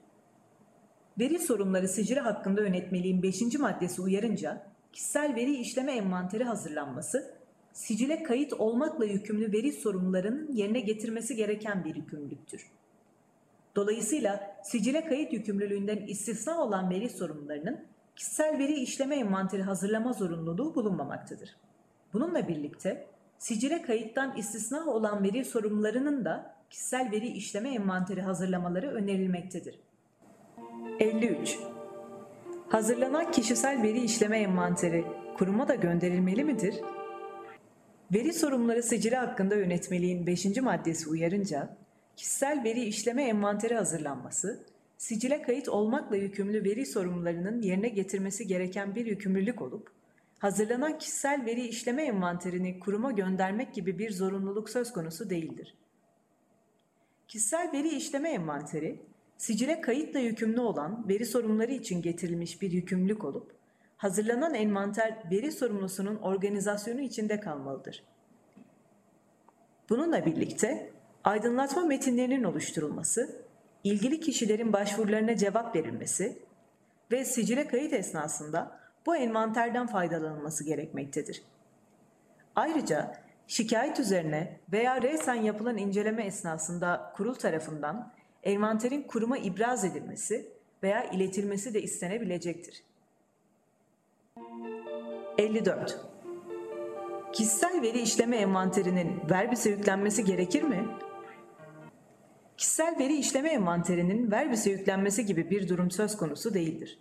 [1.19, 3.59] Veri sorunları sicili hakkında yönetmeliğin 5.
[3.59, 7.35] maddesi uyarınca kişisel veri işleme envanteri hazırlanması,
[7.73, 12.67] sicile kayıt olmakla yükümlü veri sorumlularının yerine getirmesi gereken bir yükümlülüktür.
[13.77, 17.81] Dolayısıyla sicile kayıt yükümlülüğünden istisna olan veri sorumlularının
[18.17, 21.57] kişisel veri işleme envanteri hazırlama zorunluluğu bulunmamaktadır.
[22.13, 23.07] Bununla birlikte
[23.39, 29.79] sicile kayıttan istisna olan veri sorumlularının da kişisel veri işleme envanteri hazırlamaları önerilmektedir.
[31.01, 31.59] 53.
[32.69, 35.05] Hazırlanan kişisel veri işleme envanteri
[35.39, 36.75] kuruma da gönderilmeli midir?
[38.13, 40.57] Veri sorumluları sicili hakkında yönetmeliğin 5.
[40.57, 41.77] maddesi uyarınca,
[42.17, 44.65] kişisel veri işleme envanteri hazırlanması,
[44.99, 49.91] sicile kayıt olmakla yükümlü veri sorumlularının yerine getirmesi gereken bir yükümlülük olup,
[50.39, 55.75] hazırlanan kişisel veri işleme envanterini kuruma göndermek gibi bir zorunluluk söz konusu değildir.
[57.29, 59.01] Kişisel veri işleme envanteri,
[59.41, 63.53] sicile kayıtla yükümlü olan veri sorumluları için getirilmiş bir yükümlülük olup,
[63.97, 68.05] hazırlanan envanter veri sorumlusunun organizasyonu içinde kalmalıdır.
[69.91, 70.91] Bununla birlikte
[71.25, 73.43] aydınlatma metinlerinin oluşturulması,
[73.85, 76.39] ilgili kişilerin başvurularına cevap verilmesi
[77.11, 81.43] ve sicile kayıt esnasında bu envanterden faydalanılması gerekmektedir.
[82.57, 83.15] Ayrıca
[83.47, 90.49] şikayet üzerine veya resen yapılan inceleme esnasında kurul tarafından envanterin kuruma ibraz edilmesi
[90.83, 92.83] veya iletilmesi de istenebilecektir.
[95.39, 96.01] 54.
[97.33, 100.89] Kişisel veri işleme envanterinin Verbis'e yüklenmesi gerekir mi?
[102.57, 106.99] Kişisel veri işleme envanterinin Verbis'e yüklenmesi gibi bir durum söz konusu değildir.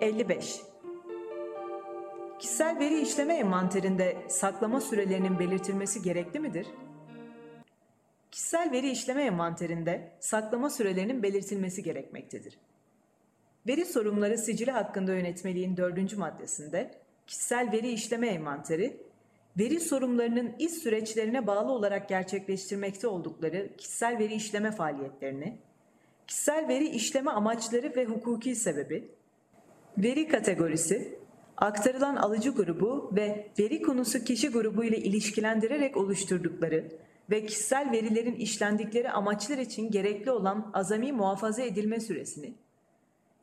[0.00, 0.60] 55.
[2.38, 6.66] Kişisel veri işleme envanterinde saklama sürelerinin belirtilmesi gerekli midir?
[8.30, 12.58] Kişisel veri işleme envanterinde saklama sürelerinin belirtilmesi gerekmektedir.
[13.66, 16.90] Veri sorumluları sicili hakkında yönetmeliğin dördüncü maddesinde
[17.26, 18.96] kişisel veri işleme envanteri,
[19.58, 25.58] veri sorumlularının iş süreçlerine bağlı olarak gerçekleştirmekte oldukları kişisel veri işleme faaliyetlerini,
[26.26, 29.08] kişisel veri işleme amaçları ve hukuki sebebi,
[29.98, 31.18] veri kategorisi,
[31.56, 36.88] aktarılan alıcı grubu ve veri konusu kişi grubu ile ilişkilendirerek oluşturdukları
[37.30, 42.54] ve kişisel verilerin işlendikleri amaçlar için gerekli olan azami muhafaza edilme süresini,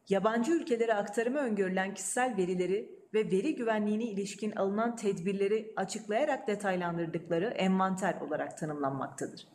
[0.10, 8.22] yabancı ülkelere aktarımı öngörülen kişisel verileri ve veri güvenliğine ilişkin alınan tedbirleri açıklayarak detaylandırdıkları envanter
[8.22, 9.48] olarak tanımlanmaktadır.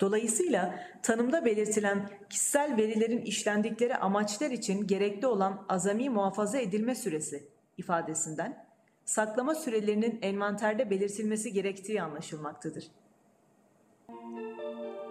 [0.00, 8.66] Dolayısıyla tanımda belirtilen kişisel verilerin işlendikleri amaçlar için gerekli olan azami muhafaza edilme süresi ifadesinden
[9.04, 12.84] saklama sürelerinin envanterde belirtilmesi gerektiği anlaşılmaktadır.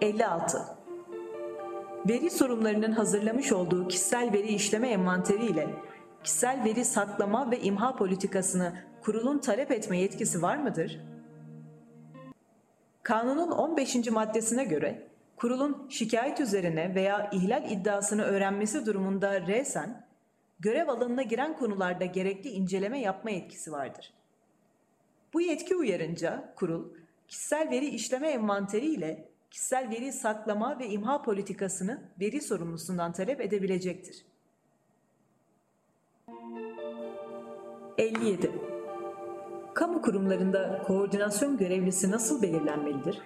[0.00, 0.58] 56.
[2.08, 5.68] Veri sorumlularının hazırlamış olduğu kişisel veri işleme envanteri ile
[6.24, 11.00] kişisel veri saklama ve imha politikasını kurulun talep etme yetkisi var mıdır?
[13.02, 14.10] Kanunun 15.
[14.10, 20.06] maddesine göre kurulun şikayet üzerine veya ihlal iddiasını öğrenmesi durumunda resen
[20.60, 24.12] görev alanına giren konularda gerekli inceleme yapma yetkisi vardır.
[25.34, 26.84] Bu yetki uyarınca kurul
[27.28, 34.24] kişisel veri işleme envanteri ile kişisel veri saklama ve imha politikasını veri sorumlusundan talep edebilecektir.
[37.98, 38.50] 57.
[39.74, 43.18] Kamu kurumlarında koordinasyon görevlisi nasıl belirlenmelidir?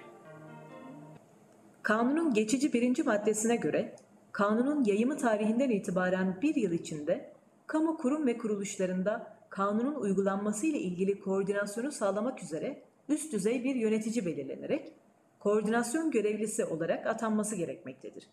[1.83, 3.95] Kanunun geçici birinci maddesine göre,
[4.31, 7.33] kanunun yayımı tarihinden itibaren bir yıl içinde
[7.67, 14.25] kamu kurum ve kuruluşlarında kanunun uygulanması ile ilgili koordinasyonu sağlamak üzere üst düzey bir yönetici
[14.25, 14.98] belirlenerek
[15.39, 18.27] koordinasyon görevlisi olarak atanması gerekmektedir.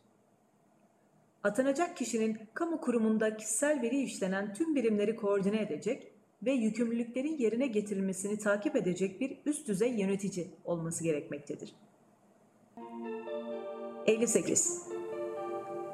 [1.45, 8.39] Atanacak kişinin kamu kurumunda kişisel veri işlenen tüm birimleri koordine edecek ve yükümlülüklerin yerine getirilmesini
[8.39, 11.75] takip edecek bir üst düzey yönetici olması gerekmektedir.
[14.07, 14.83] 58.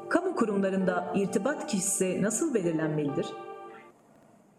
[0.09, 3.27] Kamu kurumlarında irtibat kişisi nasıl belirlenmelidir?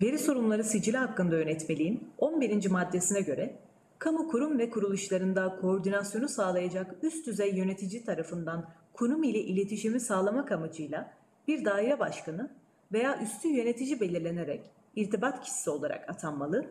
[0.01, 2.69] Veri sorunları sicili hakkında yönetmeliğin 11.
[2.69, 3.55] maddesine göre
[4.03, 11.13] kamu kurum ve kuruluşlarında koordinasyonu sağlayacak üst düzey yönetici tarafından kurum ile iletişimi sağlamak amacıyla
[11.47, 12.51] bir daire başkanı
[12.93, 16.65] veya üstü yönetici belirlenerek irtibat kişisi olarak atanmalı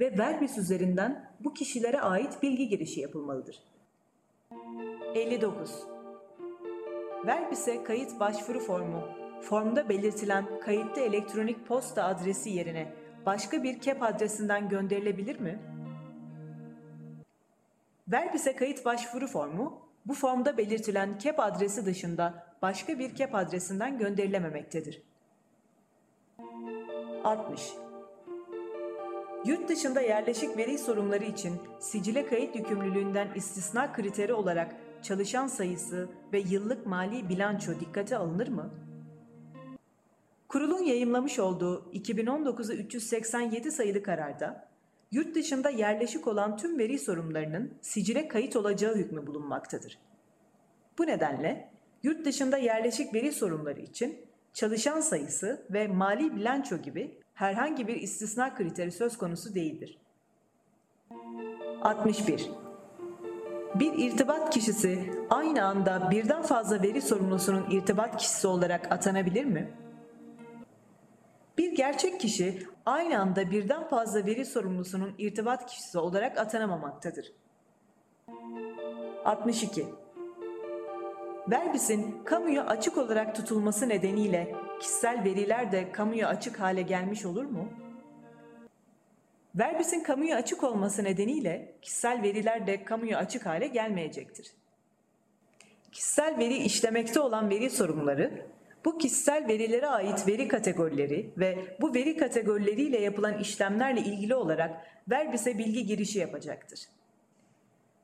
[0.00, 3.62] ve Verbis üzerinden bu kişilere ait bilgi girişi yapılmalıdır.
[5.14, 5.70] 59.
[7.26, 9.02] Verbis'e kayıt başvuru formu,
[9.42, 12.92] formda belirtilen kayıtlı elektronik posta adresi yerine
[13.26, 15.75] başka bir KEP adresinden gönderilebilir mi?
[18.08, 25.02] Verbis'e kayıt başvuru formu, bu formda belirtilen KEP adresi dışında başka bir KEP adresinden gönderilememektedir.
[27.24, 27.72] 60.
[29.46, 36.38] Yurt dışında yerleşik veri sorunları için sicile kayıt yükümlülüğünden istisna kriteri olarak çalışan sayısı ve
[36.38, 38.70] yıllık mali bilanço dikkate alınır mı?
[40.48, 44.65] Kurulun yayımlamış olduğu 2019'u 387 sayılı kararda
[45.12, 49.98] yurt dışında yerleşik olan tüm veri sorumlularının sicile kayıt olacağı hükmü bulunmaktadır.
[50.98, 51.70] Bu nedenle
[52.02, 54.18] yurt dışında yerleşik veri sorumluları için
[54.54, 59.98] çalışan sayısı ve mali bilanço gibi herhangi bir istisna kriteri söz konusu değildir.
[61.82, 62.50] 61.
[63.74, 69.85] Bir irtibat kişisi aynı anda birden fazla veri sorumlusunun irtibat kişisi olarak atanabilir mi?
[71.58, 77.32] Bir gerçek kişi aynı anda birden fazla veri sorumlusunun irtibat kişisi olarak atanamamaktadır.
[79.24, 79.86] 62.
[81.50, 87.68] Verbis'in kamuya açık olarak tutulması nedeniyle kişisel veriler de kamuya açık hale gelmiş olur mu?
[89.54, 94.52] Verbis'in kamuya açık olması nedeniyle kişisel veriler de kamuya açık hale gelmeyecektir.
[95.92, 98.46] Kişisel veri işlemekte olan veri sorumluları,
[98.86, 105.58] bu kişisel verilere ait veri kategorileri ve bu veri kategorileriyle yapılan işlemlerle ilgili olarak Verbis'e
[105.58, 106.80] bilgi girişi yapacaktır.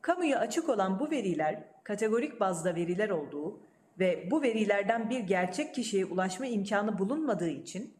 [0.02, 3.60] Kamuya açık olan bu veriler kategorik bazda veriler olduğu
[3.98, 7.94] ve bu verilerden bir gerçek kişiye ulaşma imkanı bulunmadığı için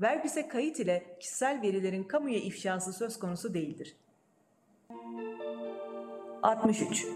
[0.00, 3.96] verbise kayıt ile kişisel verilerin kamuya ifşası söz konusu değildir.
[6.42, 7.06] 63.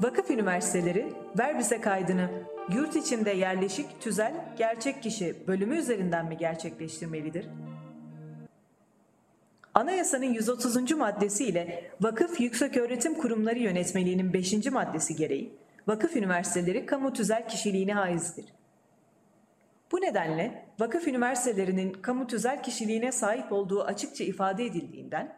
[0.00, 2.30] Vakıf üniversiteleri verbise kaydını
[2.74, 7.46] yurt içinde yerleşik, tüzel, gerçek kişi bölümü üzerinden mi gerçekleştirmelidir?
[9.74, 10.92] Anayasanın 130.
[10.92, 14.66] maddesi ile Vakıf Yükseköğretim Kurumları Yönetmeliğinin 5.
[14.66, 15.54] maddesi gereği
[15.86, 18.44] vakıf üniversiteleri kamu tüzel kişiliğine haizdir.
[19.92, 25.36] Bu nedenle vakıf üniversitelerinin kamu tüzel kişiliğine sahip olduğu açıkça ifade edildiğinden,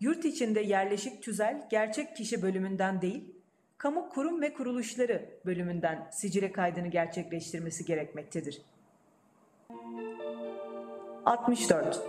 [0.00, 3.37] yurt içinde yerleşik tüzel gerçek kişi bölümünden değil,
[3.78, 8.62] kamu kurum ve kuruluşları bölümünden sicile kaydını gerçekleştirmesi gerekmektedir.
[11.24, 12.02] 64.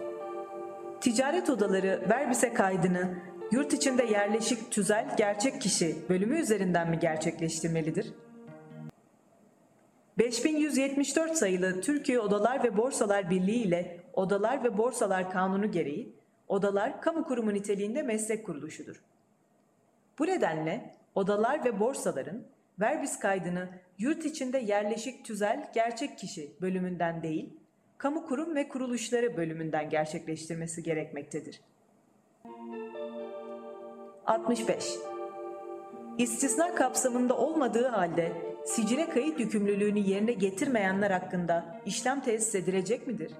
[1.01, 3.17] Ticaret odaları verbise kaydını
[3.51, 8.13] yurt içinde yerleşik tüzel gerçek kişi bölümü üzerinden mi gerçekleştirmelidir?
[10.17, 16.15] 5174 sayılı Türkiye Odalar ve Borsalar Birliği ile Odalar ve Borsalar Kanunu gereği
[16.47, 19.01] odalar kamu kurumu niteliğinde meslek kuruluşudur.
[20.20, 22.43] Bu nedenle odalar ve borsaların
[22.80, 27.53] verbis kaydını yurt içinde yerleşik tüzel gerçek kişi bölümünden değil,
[27.97, 31.62] kamu kurum ve kuruluşları bölümünden gerçekleştirmesi gerekmektedir.
[34.26, 34.97] 65.
[36.18, 38.32] İstisna kapsamında olmadığı halde
[38.66, 43.32] sicile kayıt yükümlülüğünü yerine getirmeyenler hakkında işlem tesis edilecek midir?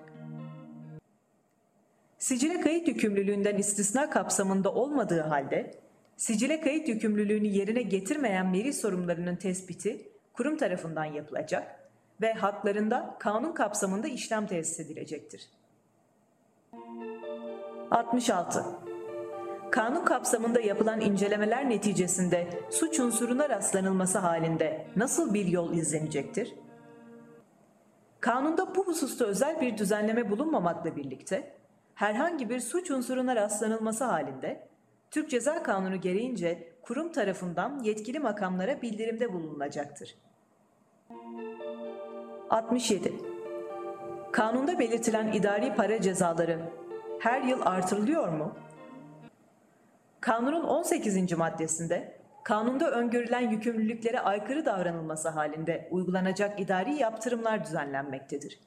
[2.18, 5.72] Sicile kayıt yükümlülüğünden istisna kapsamında olmadığı halde
[6.20, 11.90] sicile kayıt yükümlülüğünü yerine getirmeyen veri sorumlularının tespiti kurum tarafından yapılacak
[12.22, 15.50] ve haklarında kanun kapsamında işlem tesis edilecektir.
[17.92, 18.66] 66.
[19.72, 26.56] Kanun kapsamında yapılan incelemeler neticesinde suç unsuruna rastlanılması halinde nasıl bir yol izlenecektir?
[28.20, 31.54] Kanunda bu hususta özel bir düzenleme bulunmamakla birlikte
[31.96, 34.69] herhangi bir suç unsuruna rastlanılması halinde
[35.12, 40.16] Türk Ceza Kanunu gereğince kurum tarafından yetkili makamlara bildirimde bulunacaktır.
[42.50, 43.14] 67.
[44.32, 46.60] Kanunda belirtilen idari para cezaları
[47.20, 48.56] her yıl artırılıyor mu?
[50.22, 51.32] Kanunun 18.
[51.38, 58.60] maddesinde kanunda öngörülen yükümlülüklere aykırı davranılması halinde uygulanacak idari yaptırımlar düzenlenmektedir.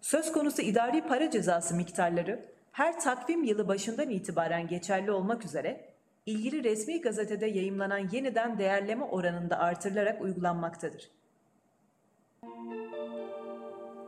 [0.00, 5.84] Söz konusu idari para cezası miktarları her takvim yılı başından itibaren geçerli olmak üzere
[6.26, 11.10] ilgili resmi gazetede yayımlanan yeniden değerleme oranında artırılarak uygulanmaktadır.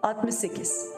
[0.03, 0.89] 68.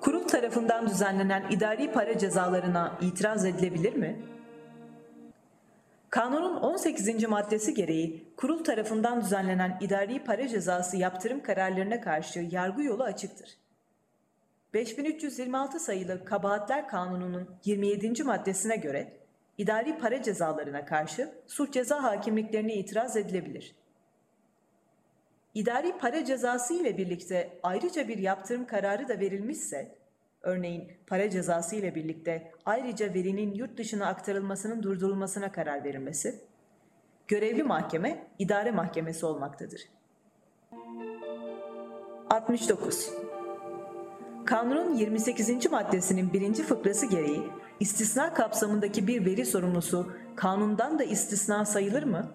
[0.00, 4.22] Kurul tarafından düzenlenen idari para cezalarına itiraz edilebilir mi?
[6.10, 7.28] Kanunun 18.
[7.28, 13.61] maddesi gereği kurul tarafından düzenlenen idari para cezası yaptırım kararlarına karşı yargı yolu açıktır.
[14.74, 18.24] 5326 sayılı Kabahatler Kanunu'nun 27.
[18.24, 19.12] maddesine göre
[19.58, 23.74] idari para cezalarına karşı suç ceza hakimliklerine itiraz edilebilir.
[25.54, 29.94] İdari para cezası ile birlikte ayrıca bir yaptırım kararı da verilmişse,
[30.42, 36.40] örneğin para cezası ile birlikte ayrıca verinin yurt dışına aktarılmasının durdurulmasına karar verilmesi,
[37.28, 39.80] görevli mahkeme idare mahkemesi olmaktadır.
[42.30, 43.31] 69.
[44.44, 45.70] Kanunun 28.
[45.70, 47.42] maddesinin birinci fıkrası gereği
[47.80, 52.34] istisna kapsamındaki bir veri sorumlusu kanundan da istisna sayılır mı?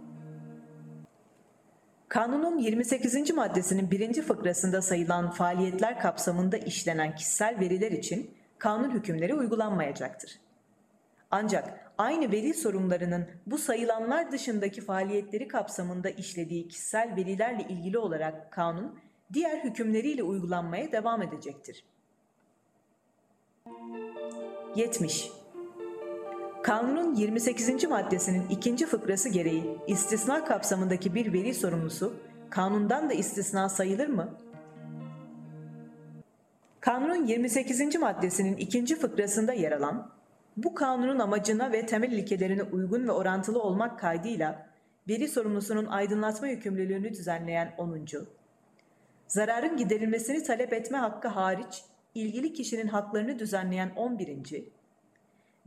[2.09, 3.33] Kanunun 28.
[3.33, 10.39] maddesinin birinci fıkrasında sayılan faaliyetler kapsamında işlenen kişisel veriler için kanun hükümleri uygulanmayacaktır.
[11.31, 18.99] Ancak aynı veri sorunlarının bu sayılanlar dışındaki faaliyetleri kapsamında işlediği kişisel verilerle ilgili olarak kanun
[19.33, 21.83] diğer hükümleriyle uygulanmaya devam edecektir.
[24.75, 25.31] 70.
[26.63, 27.83] Kanunun 28.
[27.83, 32.13] maddesinin ikinci fıkrası gereği istisna kapsamındaki bir veri sorumlusu
[32.49, 34.29] kanundan da istisna sayılır mı?
[36.79, 37.95] Kanunun 28.
[37.95, 40.11] maddesinin ikinci fıkrasında yer alan,
[40.57, 44.67] bu kanunun amacına ve temel ilkelerine uygun ve orantılı olmak kaydıyla
[45.09, 48.05] veri sorumlusunun aydınlatma yükümlülüğünü düzenleyen 10.
[49.27, 51.83] Zararın giderilmesini talep etme hakkı hariç
[52.15, 54.63] ilgili kişinin haklarını düzenleyen 11.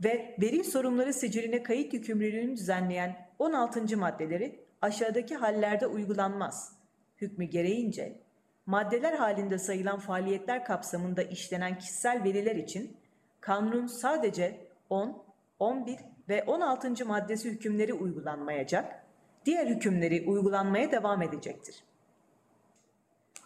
[0.03, 3.97] ve veri sorumluları siciline kayıt yükümlülüğünü düzenleyen 16.
[3.97, 6.73] maddeleri aşağıdaki hallerde uygulanmaz.
[7.17, 8.19] Hükmü gereğince
[8.65, 12.97] maddeler halinde sayılan faaliyetler kapsamında işlenen kişisel veriler için
[13.41, 14.57] kanunun sadece
[14.89, 15.23] 10,
[15.59, 15.97] 11
[16.29, 17.05] ve 16.
[17.05, 19.05] maddesi hükümleri uygulanmayacak,
[19.45, 21.83] diğer hükümleri uygulanmaya devam edecektir.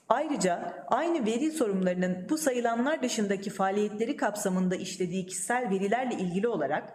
[0.10, 6.94] Ayrıca aynı veri sorumlularının bu sayılanlar dışındaki faaliyetleri kapsamında işlediği kişisel verilerle ilgili olarak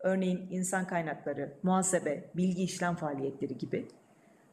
[0.00, 3.88] örneğin insan kaynakları, muhasebe, bilgi işlem faaliyetleri gibi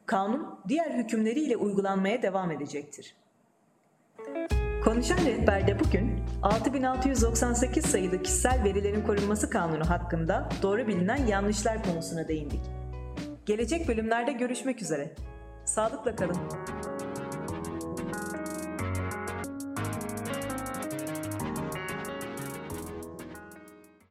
[0.06, 3.14] kanun diğer hükümleriyle uygulanmaya devam edecektir.
[4.84, 12.60] Konuşan rehberde bugün 6698 sayılı kişisel verilerin korunması kanunu hakkında doğru bilinen yanlışlar konusuna değindik.
[13.46, 15.10] Gelecek bölümlerde görüşmek üzere.
[15.64, 16.36] Sağlıkla kalın.